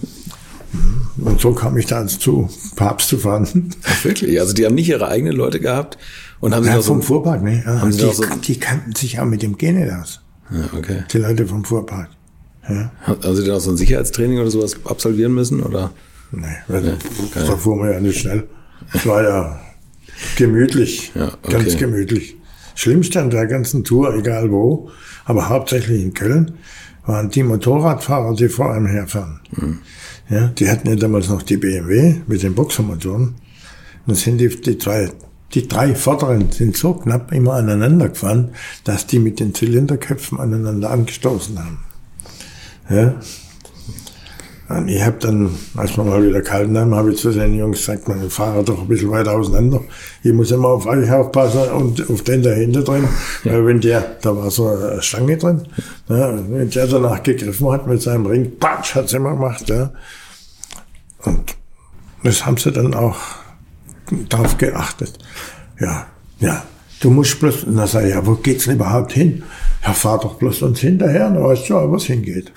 [1.18, 3.74] Und so kam ich dann zu Papst zu fahren.
[4.02, 4.38] Wirklich?
[4.38, 5.98] Also die haben nicht ihre eigenen Leute gehabt
[6.40, 6.92] und haben sich Ja, noch so...
[6.94, 7.62] vom Fuhrpark, ne?
[7.64, 10.20] Ja, Sie die, so- die kannten sich auch mit dem Gene aus.
[10.50, 11.04] Ja, okay.
[11.12, 12.08] Die Leute vom Fuhrpark.
[12.68, 12.90] Ja.
[13.02, 15.62] Haben Sie dann auch so ein Sicherheitstraining oder sowas absolvieren müssen?
[15.62, 15.92] Oder?
[16.32, 16.96] Nee, weil
[17.34, 18.44] da fuhren wir ja nicht schnell.
[18.92, 19.60] Es war ja
[20.36, 21.52] gemütlich, Ja, okay.
[21.62, 22.36] ganz gemütlich.
[22.74, 24.90] Schlimmste an der ganzen Tour, egal wo,
[25.24, 26.52] aber hauptsächlich in Köln,
[27.06, 29.40] waren die Motorradfahrer, die vor einem herfahren.
[29.54, 29.78] Hm.
[30.28, 33.34] Ja, die hatten ja damals noch die BMW mit den Boxermotoren.
[34.06, 35.10] Dann sind die, die zwei,
[35.54, 38.50] die drei vorderen sind so knapp immer aneinander gefahren,
[38.84, 41.78] dass die mit den Zylinderköpfen aneinander angestoßen haben.
[42.88, 43.14] Ja,
[44.68, 47.78] und ich habe dann, als wir mal wieder gehalten haben, habe ich zu den Jungs
[47.78, 49.80] gesagt, man fahre doch ein bisschen weiter auseinander.
[50.24, 53.06] Ich muss immer auf euch aufpassen und auf den dahinter drin.
[53.44, 55.62] Weil wenn der, da war so eine Stange drin,
[56.08, 59.68] ja, wenn der danach gegriffen hat mit seinem Ring, patsch, hat's immer gemacht.
[59.68, 59.92] Ja.
[61.24, 61.54] Und
[62.24, 63.18] das haben sie dann auch
[64.28, 65.18] darauf geachtet.
[65.80, 66.06] Ja,
[66.40, 66.64] ja,
[67.00, 69.42] du musst bloß, und dann sag ich, ja, wo geht's denn überhaupt hin?
[69.84, 72.52] Ja, fahr doch bloß uns hinterher, dann weißt du ja, wo es hingeht.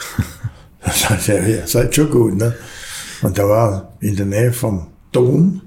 [0.81, 2.55] Dann sagt er, ja, seid schon gut, ne?
[3.21, 5.61] Und da war in der Nähe vom Dom,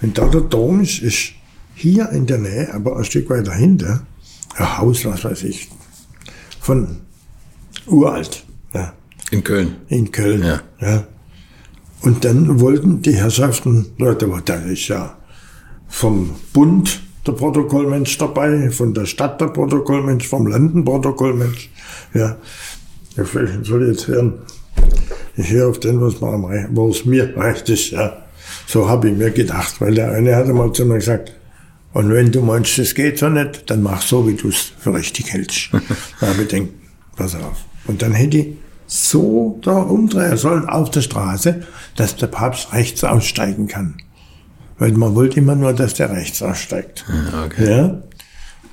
[0.00, 1.32] wenn da der Dom ist, ist
[1.74, 4.06] hier in der Nähe, aber ein Stück weiter hinter,
[4.56, 5.68] ein Haus, was weiß ich,
[6.60, 7.00] von
[7.86, 8.92] uralt, ja,
[9.30, 9.76] In Köln.
[9.88, 10.42] in Köln.
[10.44, 10.60] Ja.
[10.80, 11.04] Ja.
[12.02, 15.16] Und dann wollten die Herrschaften, Leute, da ist ja
[15.88, 21.70] vom Bund der Protokollmensch dabei, von der Stadt der Protokollmensch, vom Land Protokollmensch.
[22.14, 22.36] Ja.
[23.16, 24.34] Vielleicht soll ich jetzt hören.
[25.36, 27.90] Ich höre auf den, was, wo es mir recht ist.
[27.90, 28.24] Ja.
[28.66, 31.32] So habe ich mir gedacht, weil der eine hatte mal zu mir gesagt,
[31.92, 34.92] und wenn du meinst, das geht so nicht, dann mach so, wie du es für
[34.92, 35.70] richtig hältst.
[36.20, 36.68] da habe ich gedacht,
[37.16, 37.64] pass auf.
[37.86, 38.48] Und dann hätte ich
[38.86, 41.62] so da umdrehen sollen auf der Straße,
[41.96, 43.96] dass der Papst rechts aussteigen kann.
[44.78, 47.04] Weil man wollte immer nur, dass der rechts aussteigt.
[47.08, 47.70] Ja, okay.
[47.70, 48.02] Ja.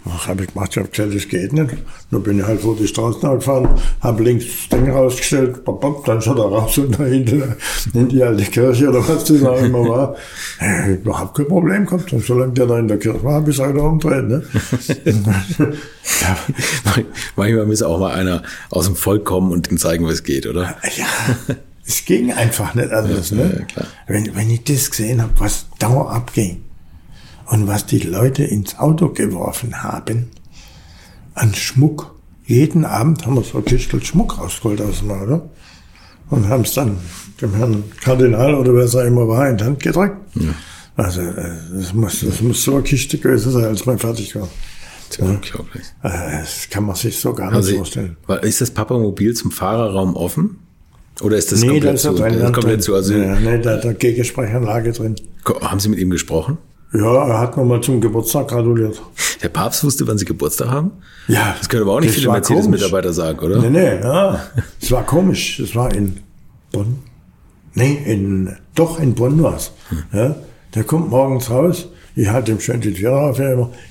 [0.06, 1.76] Das habe ich gemacht, ich habe gesagt, das geht nicht.
[2.12, 3.70] Dann bin ich halt vor die Straßen gefahren,
[4.02, 7.56] habe links das Ding rausgestellt, bop, bop, dann schaut er raus und da hinten
[7.94, 10.16] in die alte Kirche oder was das auch immer war.
[10.60, 12.14] Äh, Überhaupt kein Problem gehabt.
[12.14, 14.28] Und solange der da in der Kirche war, habe ich es wieder umdreht.
[14.28, 14.44] Ne?
[16.22, 16.38] ja,
[17.36, 20.78] Manchmal müsste auch mal einer aus dem Volk kommen und ihm zeigen, es geht, oder?
[20.96, 23.32] ja, es ging einfach nicht anders.
[23.32, 23.68] Ja, ne?
[23.76, 23.84] ja.
[24.08, 26.64] Wenn, wenn ich das gesehen habe, was da abging
[27.48, 30.30] und was die Leute ins Auto geworfen haben,
[31.34, 32.14] an Schmuck.
[32.46, 35.50] Jeden Abend haben wir so ein Kistel Schmuck rausgeholt aus dem Auto
[36.30, 36.98] und haben es dann
[37.42, 40.18] dem Herrn Kardinal oder wer es auch immer war in die Hand gedrückt.
[40.98, 44.50] Also äh, das muss, das muss so eine Kiste gewesen sein, als wir fertig waren.
[45.10, 45.84] Das ja unglaublich.
[46.04, 48.18] Äh, Das kann man sich so gar nicht Sie, vorstellen.
[48.28, 50.60] war- ist das Papamobil zum Fahrerraum offen?
[51.22, 52.14] Oder ist das nee, komplett da ist zu?
[52.14, 55.16] das komplett zu also, ja, nee, da hat er Gegensprechanlage drin.
[55.62, 56.58] Haben Sie mit ihm gesprochen?
[56.94, 59.02] Ja, er hat nochmal zum Geburtstag gratuliert.
[59.42, 60.92] Der Papst wusste, wann Sie Geburtstag haben?
[61.28, 61.56] Ja.
[61.58, 63.60] Das können aber auch nicht viele war Mercedes-Mitarbeiter sagen, oder?
[63.62, 64.40] Nee, nee, ja.
[64.80, 65.60] Es war komisch.
[65.60, 66.20] Es war in
[66.72, 67.00] Bonn.
[67.74, 69.72] Nee, in, doch, in Bonn war's.
[70.12, 70.36] Ja.
[70.76, 71.88] Der kommt morgens raus.
[72.16, 73.40] Ich halte ihm schön die Tür auf.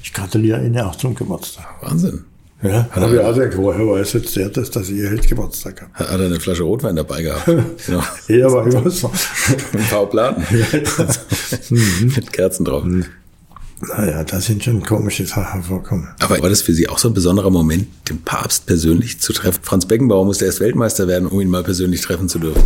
[0.03, 1.67] Ich gratuliere Ihnen auch zum Geburtstag.
[1.81, 2.25] Wahnsinn.
[2.63, 5.27] Ja, Hat habe ich er- auch gedacht, woher weiß jetzt der, das, dass ich heute
[5.27, 5.93] Geburtstag habe?
[5.95, 7.47] Hat hat er eine Flasche Rotwein dabei gehabt?
[7.87, 8.03] genau.
[8.29, 9.13] Ja, aber ich weiß noch.
[9.73, 10.43] Ein paar Platen.
[11.71, 12.85] Mit Kerzen drauf.
[12.85, 16.09] Naja, da sind schon komische Sachen vorkommen.
[16.21, 19.59] Aber war das für Sie auch so ein besonderer Moment, den Papst persönlich zu treffen?
[19.63, 22.63] Franz Beckenbauer musste erst Weltmeister werden, um ihn mal persönlich treffen zu dürfen.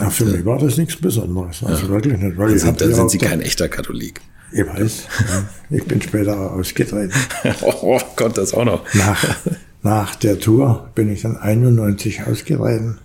[0.00, 1.62] Ja, für mich war das nichts Besonderes.
[1.62, 2.38] Also wirklich nicht.
[2.38, 4.20] Weil Also, hab da ja sind Sie da- kein echter Katholik.
[4.52, 5.02] Ich weiß.
[5.28, 5.48] Ja.
[5.70, 7.12] Ich bin später ausgetreten.
[7.62, 8.82] oh Gott, das auch noch.
[8.94, 9.36] Nach,
[9.82, 12.98] nach der Tour bin ich dann 91 ausgetreten.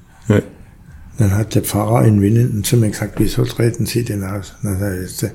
[1.18, 4.54] Dann hat der Pfarrer in Winnenden zu mir gesagt, wieso treten Sie denn aus?
[4.62, 5.26] Na, da ist,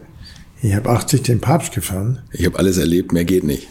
[0.60, 2.20] ich habe 80 den Papst gefahren.
[2.32, 3.68] Ich habe alles erlebt, mehr geht nicht.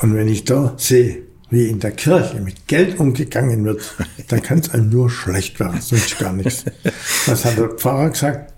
[0.00, 3.94] Und wenn ich da sehe, wie in der Kirche mit Geld umgegangen wird,
[4.28, 6.64] dann kann es einem nur schlecht werden, sonst gar nichts.
[7.26, 8.53] Was hat der Pfarrer gesagt?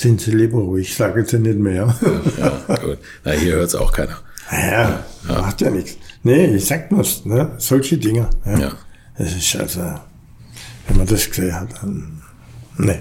[0.00, 1.94] Sind Sie lieber ruhig, sagen Sie nicht mehr.
[2.38, 2.96] Ja, gut.
[3.22, 4.16] Na, hier hört es auch keiner.
[4.50, 5.98] Ja, macht ja nichts.
[6.22, 8.30] Nee, ich sag bloß, ne, solche Dinge.
[8.46, 8.58] Ja.
[8.58, 8.72] Ja.
[9.18, 9.80] Das ist also,
[10.88, 12.22] wenn man das gesehen hat, dann,
[12.78, 12.98] nee.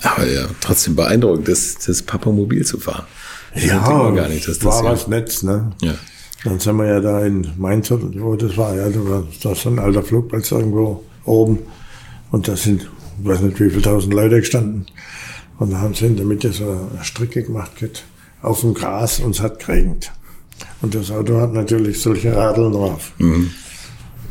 [0.00, 3.06] Aber ja, trotzdem beeindruckend, das, das Papamobil zu fahren.
[3.52, 5.72] Das man gar nicht, dass das war ja, was Netz, ne?
[5.82, 5.94] ja.
[6.44, 9.24] Dann sind wir ja da in Mainz, wo das war, ja, da war
[9.56, 11.58] so ein alter Flugplatz irgendwo oben.
[12.30, 12.88] Und da sind,
[13.20, 14.86] ich weiß nicht wie viele tausend Leute gestanden.
[15.58, 17.70] Und da haben sie in der Mitte so eine Strecke gemacht,
[18.42, 20.12] auf dem Gras und es hat geregnet.
[20.82, 23.12] Und das Auto hat natürlich solche Radeln drauf.
[23.18, 23.50] Mhm.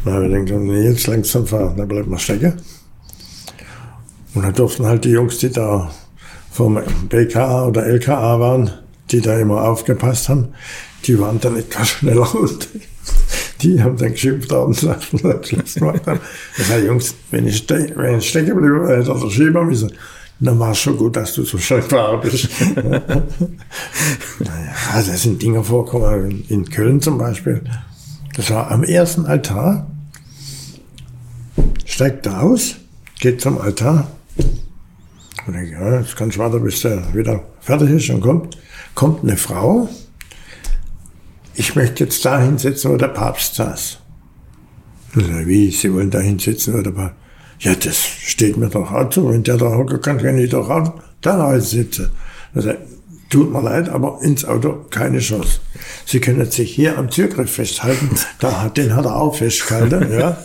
[0.06, 2.54] Da habe ich gedacht, nee, jetzt langsam fahren, dann bleibt man stecken.
[4.34, 5.92] Und dann durften halt die Jungs, die da
[6.52, 6.80] vom
[7.10, 8.72] BKA oder LKA waren,
[9.12, 10.50] die da immer aufgepasst haben,
[11.06, 12.28] die waren dann etwas schneller
[13.64, 16.20] die haben dann geschimpft und gesagt, was sie Schluss gemacht haben.
[16.58, 19.92] Ich sage, Jungs, wenn ich, ste wenn ich stecken wäre, hätte er schieben müssen.
[20.40, 22.50] Dann war es schon gut, dass du so schnell gefahren bist.
[22.76, 23.14] naja,
[24.92, 26.44] also das sind Dinge vorgekommen.
[26.50, 27.62] In, Köln zum Beispiel.
[28.36, 29.88] Das war am ersten Altar.
[31.86, 32.76] Steigt er aus,
[33.20, 34.08] geht zum Altar.
[35.46, 38.58] Und denke, ja, jetzt kann ich warten, bis der wieder fertig ist und kommt.
[38.96, 39.88] Kommt eine Frau.
[41.56, 44.00] Ich möchte jetzt da hinsetzen, wo der Papst saß.
[45.14, 47.16] Wie, Sie wollen da hinsetzen, wo der Papst?
[47.60, 49.30] Ja, das steht mir doch auch zu.
[49.30, 52.10] Wenn der da hocken kann, kann ich doch auch da sitzen.
[52.56, 52.78] Sag,
[53.34, 55.58] Tut mir leid, aber ins Auto keine Chance.
[56.06, 58.12] Sie können sich hier am Türgriff festhalten.
[58.40, 60.38] Da hat, den hat er auch festgehalten, ja.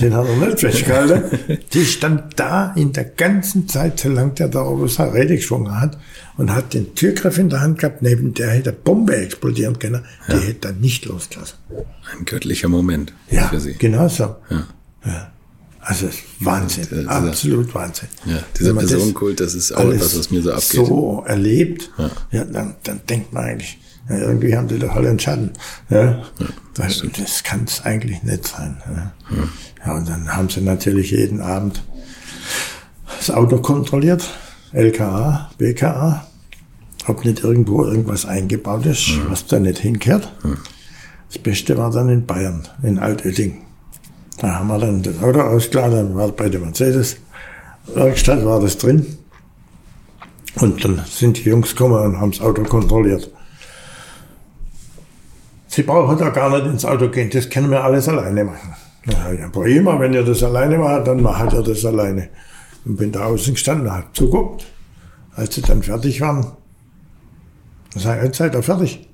[0.00, 1.58] Den hat er nicht festgehalten.
[1.72, 5.96] Die stand da in der ganzen Zeit, solange der da oben seine Rede geschwungen hat
[6.36, 10.04] und hat den Türgriff in der Hand gehabt, neben der hätte Bombe explodieren können.
[10.28, 11.56] Die hätte er nicht losgelassen.
[11.70, 13.74] Ein göttlicher Moment Ja, für Sie.
[13.74, 14.36] genau so.
[15.04, 15.32] Ja.
[15.80, 18.08] Also es ist Wahnsinn, dieser- absolut Wahnsinn.
[18.24, 20.86] Ja, dieser man das Personenkult, das ist auch alles etwas, was mir so abgeht.
[20.86, 21.90] So erlebt,
[22.32, 22.44] ja.
[22.44, 23.78] dann, dann denkt man eigentlich,
[24.08, 25.52] ja, irgendwie haben die doch alle einen Schatten.
[25.90, 26.22] Ja,
[26.74, 28.76] das, das kann es eigentlich nicht sein.
[28.86, 29.12] Ja.
[29.84, 31.82] ja, und dann haben sie natürlich jeden Abend
[33.18, 34.28] das Auto kontrolliert,
[34.72, 36.26] LKA, BKA,
[37.06, 40.32] ob nicht irgendwo irgendwas eingebaut ist, was da nicht hinkehrt.
[41.28, 43.62] Das Beste war dann in Bayern, in Altötting.
[44.38, 49.06] Da haben wir dann das Auto ausgeladen, war bei der Mercedes-Werkstatt war das drin.
[50.60, 53.30] Und dann sind die Jungs gekommen und haben das Auto kontrolliert.
[55.76, 58.74] Sie brauchen da gar nicht ins Auto gehen, das können wir alles alleine machen.
[59.04, 62.30] Na ja, prima, wenn ihr das alleine macht, dann macht ihr das alleine.
[62.86, 64.64] Und bin da außen gestanden, hab zuguckt.
[65.34, 66.46] Als sie dann fertig waren,
[67.92, 69.06] dann sag ich, jetzt seid ihr fertig.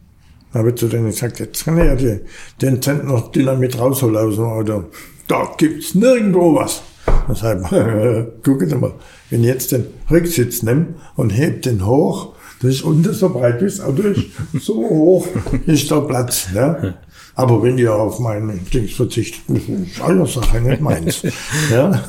[0.53, 2.21] Dann habe ich zu denen gesagt, jetzt kann ich ja die,
[2.61, 4.85] den Cent noch Dynamit rausholen aus dem Auto.
[5.27, 6.81] Da gibt's nirgendwo was.
[7.27, 7.71] Dann sag ich,
[8.71, 8.95] Sie mal,
[9.31, 13.61] wenn ich jetzt den Rücksitz nehme und heb den hoch, das ist unten so breit
[13.61, 14.27] wie das Auto ist,
[14.61, 15.27] so hoch
[15.67, 16.49] ist der Platz.
[16.55, 16.95] Ne?
[17.35, 21.23] Aber wenn ihr auf meinen Dings verzichtet, ist eure Sache, nicht meins.
[21.71, 22.05] ja?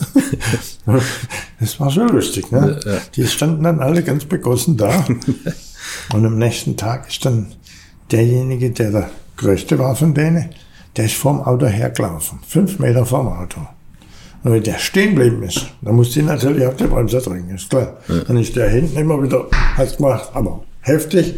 [1.59, 2.51] Das war schon lustig.
[2.51, 2.79] Ne?
[3.15, 5.05] Die standen dann alle ganz begossen da.
[6.13, 7.53] Und am nächsten Tag ist dann
[8.11, 10.49] derjenige, der der Größte war von denen,
[10.97, 12.39] der ist vorm Auto hergelaufen.
[12.45, 13.61] Fünf Meter vorm Auto.
[14.43, 17.69] Und wenn der stehen geblieben ist, dann musste ich natürlich auf die Bremse drücken, ist
[17.69, 17.97] klar.
[18.27, 21.33] Dann ist der hinten immer wieder, hat's gemacht, aber heftig.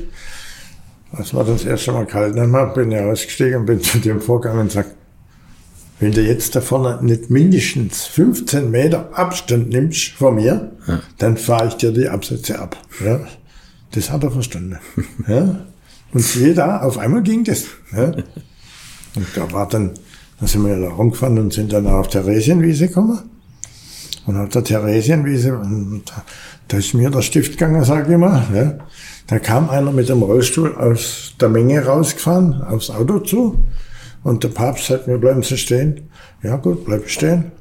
[1.16, 2.36] Das war das erste Mal kalt.
[2.36, 4.88] Dann bin ich ausgestiegen und bin zu dem vorgegangen und sag,
[6.00, 11.02] wenn du jetzt da vorne nicht mindestens 15 Meter Abstand nimmst von mir, ja.
[11.20, 12.76] dann fahre ich dir die Absätze ab.
[13.04, 13.22] Ja.
[13.92, 14.78] Das hat er verstanden.
[15.28, 15.62] ja.
[16.12, 17.66] Und siehe da, auf einmal ging das.
[17.96, 18.12] Ja.
[19.16, 19.92] Und da war dann,
[20.40, 23.20] da sind wir ja da rumgefahren und sind dann auf Theresienwiese gekommen.
[24.26, 25.62] Und auf der Theresienwiese,
[26.06, 26.24] da,
[26.68, 28.44] da ist mir der Stift gegangen, sag ich mal.
[28.54, 28.74] Ja.
[29.28, 33.64] Da kam einer mit dem Rollstuhl aus der Menge rausgefahren, aufs Auto zu.
[34.24, 36.10] Und der Papst sagt mir, bleiben Sie stehen.
[36.42, 37.52] Ja gut, bleib stehen.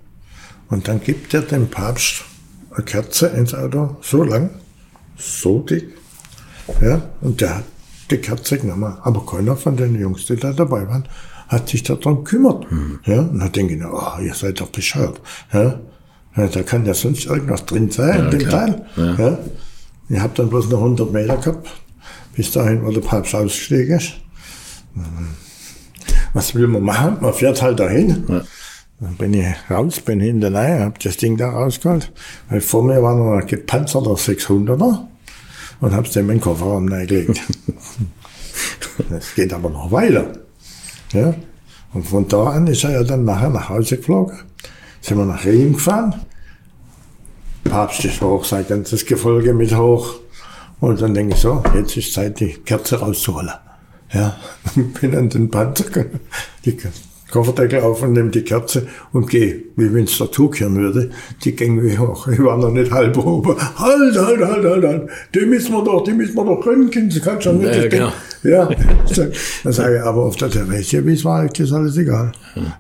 [0.70, 2.25] Und dann gibt er dem Papst
[2.70, 4.51] eine Kerze ins Auto, so lang,
[5.16, 5.89] so dick.
[6.81, 7.64] Ja, und der hat
[8.11, 8.97] die Kerze genommen.
[9.03, 11.05] Aber keiner von den Jungs, die da dabei waren,
[11.49, 12.71] hat sich darum gekümmert.
[12.71, 13.01] Mhm.
[13.05, 15.21] Ja, und hat den gedacht, oh, ihr seid doch bescheuert.
[15.53, 15.81] Ja,
[16.37, 18.51] ja, da kann ja sonst irgendwas drin sein ja, in dem.
[18.51, 18.87] Teil.
[18.97, 19.15] Ja.
[19.15, 19.39] ja.
[20.09, 21.69] Ich habe dann bloß noch 100 Meter gehabt,
[22.35, 24.15] bis dahin, wo der Papst ausgestiegen ist.
[26.33, 27.19] Was will man machen?
[27.21, 28.25] Man fährt halt dahin.
[28.29, 28.43] Ja.
[29.01, 32.13] Dann bin ich raus, bin hinten rein, hab das Ding da rausgeholt.
[32.49, 35.07] Weil vor mir war noch ein gepanzerter 600er
[35.81, 37.41] und hab's dem in den Kofferraum reingelegt.
[39.11, 40.33] das geht aber noch weiter.
[41.13, 41.35] Ja?
[41.93, 44.37] Und von da an ist er ja dann nachher nach Hause geflogen.
[45.01, 46.15] Sind wir nach Riem gefahren.
[47.65, 50.17] Papst ist hoch, sein ganzes Gefolge mit hoch.
[50.81, 53.53] Und dann denke ich so, jetzt ist Zeit, die Kerze rauszuholen.
[54.13, 54.37] Ja,
[55.01, 56.07] bin an den Panzer,
[56.65, 56.77] die
[57.35, 61.11] Kofferdeckel auf und nehme die Kerze und gehe, wie wenn es da zukehren würde,
[61.43, 62.28] die Gänge hoch.
[62.28, 63.57] Ich war noch nicht halb oben.
[63.76, 65.11] Halt, halt, halt, halt, halt.
[65.35, 67.11] Die müssen wir doch, die müssen wir doch röntgen.
[67.11, 67.74] Das kann schon nicht.
[67.74, 68.12] Ja, genau.
[68.45, 68.68] ja.
[69.64, 72.30] Dann sage ich, aber auf der Terrasse, wie es war, ist das alles egal.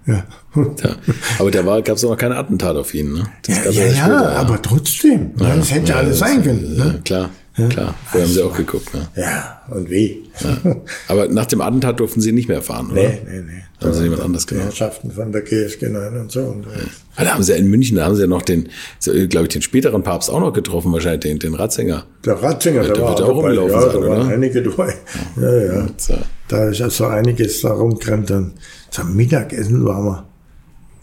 [0.06, 0.24] Ja.
[0.54, 0.96] ja.
[1.40, 3.24] Aber da war, gab es noch keine Attentat auf ihn, ne?
[3.44, 5.32] Das ja, ja, ja, aber trotzdem.
[5.36, 6.76] Ja, das hätte ja, alles sein können.
[6.76, 7.00] Ne?
[7.04, 7.30] Klar.
[7.56, 7.68] Ja?
[7.68, 8.92] Klar, vorher haben Sie auch geguckt.
[8.92, 9.06] Ne?
[9.14, 10.24] Ja, und wie?
[10.40, 10.76] Ja.
[11.08, 13.02] Aber nach dem Attentat durften Sie nicht mehr fahren, oder?
[13.02, 13.62] Nee, nee, nee.
[13.80, 14.66] Haben Sie jemand anders gemacht?
[14.66, 16.40] Herrschaften von der GSG 9 und so.
[16.40, 17.24] Und ja.
[17.24, 18.68] Da haben Sie ja in München, da haben Sie ja noch den,
[19.04, 22.06] glaube ich, den späteren Papst auch noch getroffen, wahrscheinlich den, den Ratzinger.
[22.24, 24.94] Der Ratzinger, der, der war wird auch rumgelaufen ja, sein, da waren einige dabei.
[25.40, 25.86] Ja, ja.
[26.08, 26.18] ja.
[26.48, 28.32] Da ist also einiges da rumgerannt.
[28.32, 28.54] Und
[28.90, 30.26] zum Mittagessen waren wir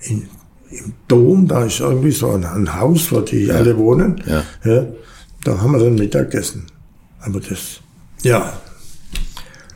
[0.02, 0.28] in,
[0.70, 4.22] im Dom, da ist irgendwie so ein, ein Haus, wo die alle wohnen.
[4.28, 4.86] Ja.
[5.44, 6.68] Da haben wir dann Mittagessen.
[7.20, 7.80] Aber das,
[8.24, 8.54] ja,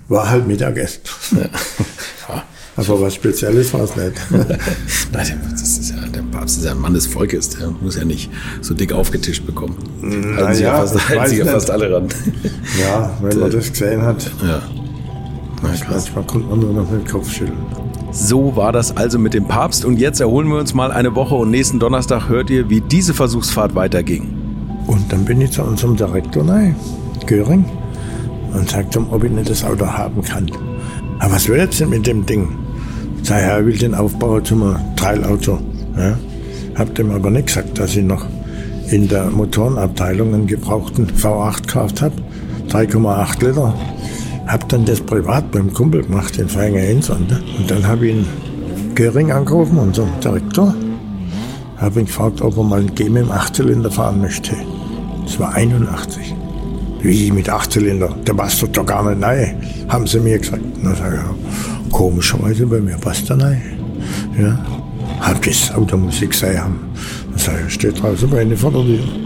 [0.07, 1.01] war halt Mittagessen.
[1.31, 1.49] Ja.
[2.77, 4.11] Aber was Spezielles war es nicht.
[5.13, 8.03] Nein, das ist ja, der Papst ist ja ein Mann des Volkes, der muss ja
[8.03, 8.29] nicht
[8.61, 9.77] so dick aufgetischt bekommen.
[10.01, 12.09] Na halten ja, fast, halten sich ja fast alle ran.
[12.79, 14.29] Ja, wenn man das gesehen hat.
[14.45, 14.61] Ja.
[15.63, 17.57] Na, manchmal konnte man nur noch mit dem Kopf schütteln.
[18.11, 21.35] So war das also mit dem Papst und jetzt erholen wir uns mal eine Woche
[21.35, 24.34] und nächsten Donnerstag hört ihr, wie diese Versuchsfahrt weiterging.
[24.87, 26.75] Und dann bin ich zu unserem Direktor rein,
[27.25, 27.65] Göring,
[28.53, 30.49] und sagte ihm, ob ich nicht das Auto haben kann.
[31.19, 32.49] Aber was will jetzt denn mit dem Ding?
[33.23, 35.59] Sag ja, er will den aufbauen zum Teilauto.
[35.97, 36.17] Ja?
[36.75, 38.25] Hab dem aber nicht gesagt, dass ich noch
[38.91, 42.15] in der Motorenabteilung einen gebrauchten V8 gekauft habe.
[42.69, 43.73] 3,8 Liter.
[44.47, 47.25] Hab dann das privat beim Kumpel gemacht, den Feinger Enson.
[47.57, 48.25] Und dann habe ich ihn
[48.93, 50.75] Göring angerufen, unser Direktor.
[51.77, 54.55] Habe ihn gefragt, ob er mal einen G mit dem Achtzylinder fahren möchte.
[55.25, 56.33] Das war 81.
[57.01, 58.15] Wie mit Achtzylinder?
[58.25, 60.63] Der passt doch gar nicht rein, haben sie mir gesagt.
[60.81, 63.61] Na, sag ich, komischerweise bei mir passt er rein.
[64.39, 64.59] Ja,
[65.19, 66.79] hab das Auto muss ich gesehen haben.
[67.29, 69.24] Dann sag ich, steht draußen bei Ihnen vor der Tür.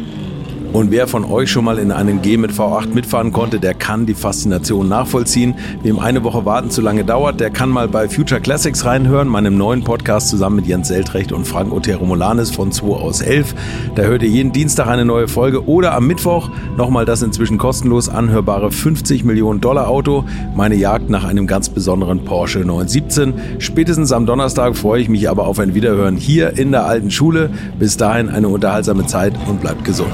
[0.72, 4.06] Und wer von euch schon mal in einem G mit V8 mitfahren konnte, der kann
[4.06, 5.56] die Faszination nachvollziehen.
[5.82, 9.58] Wem eine Woche warten zu lange dauert, der kann mal bei Future Classics reinhören, meinem
[9.58, 13.56] neuen Podcast zusammen mit Jens Seltrecht und Frank Otero Molanes von 2 aus 11.
[13.96, 18.08] Da hört ihr jeden Dienstag eine neue Folge oder am Mittwoch nochmal das inzwischen kostenlos
[18.08, 20.24] anhörbare 50 Millionen Dollar Auto,
[20.56, 23.34] meine Jagd nach einem ganz besonderen Porsche 917.
[23.58, 27.50] Spätestens am Donnerstag freue ich mich aber auf ein Wiederhören hier in der alten Schule.
[27.80, 30.14] Bis dahin eine unterhaltsame Zeit und bleibt gesund.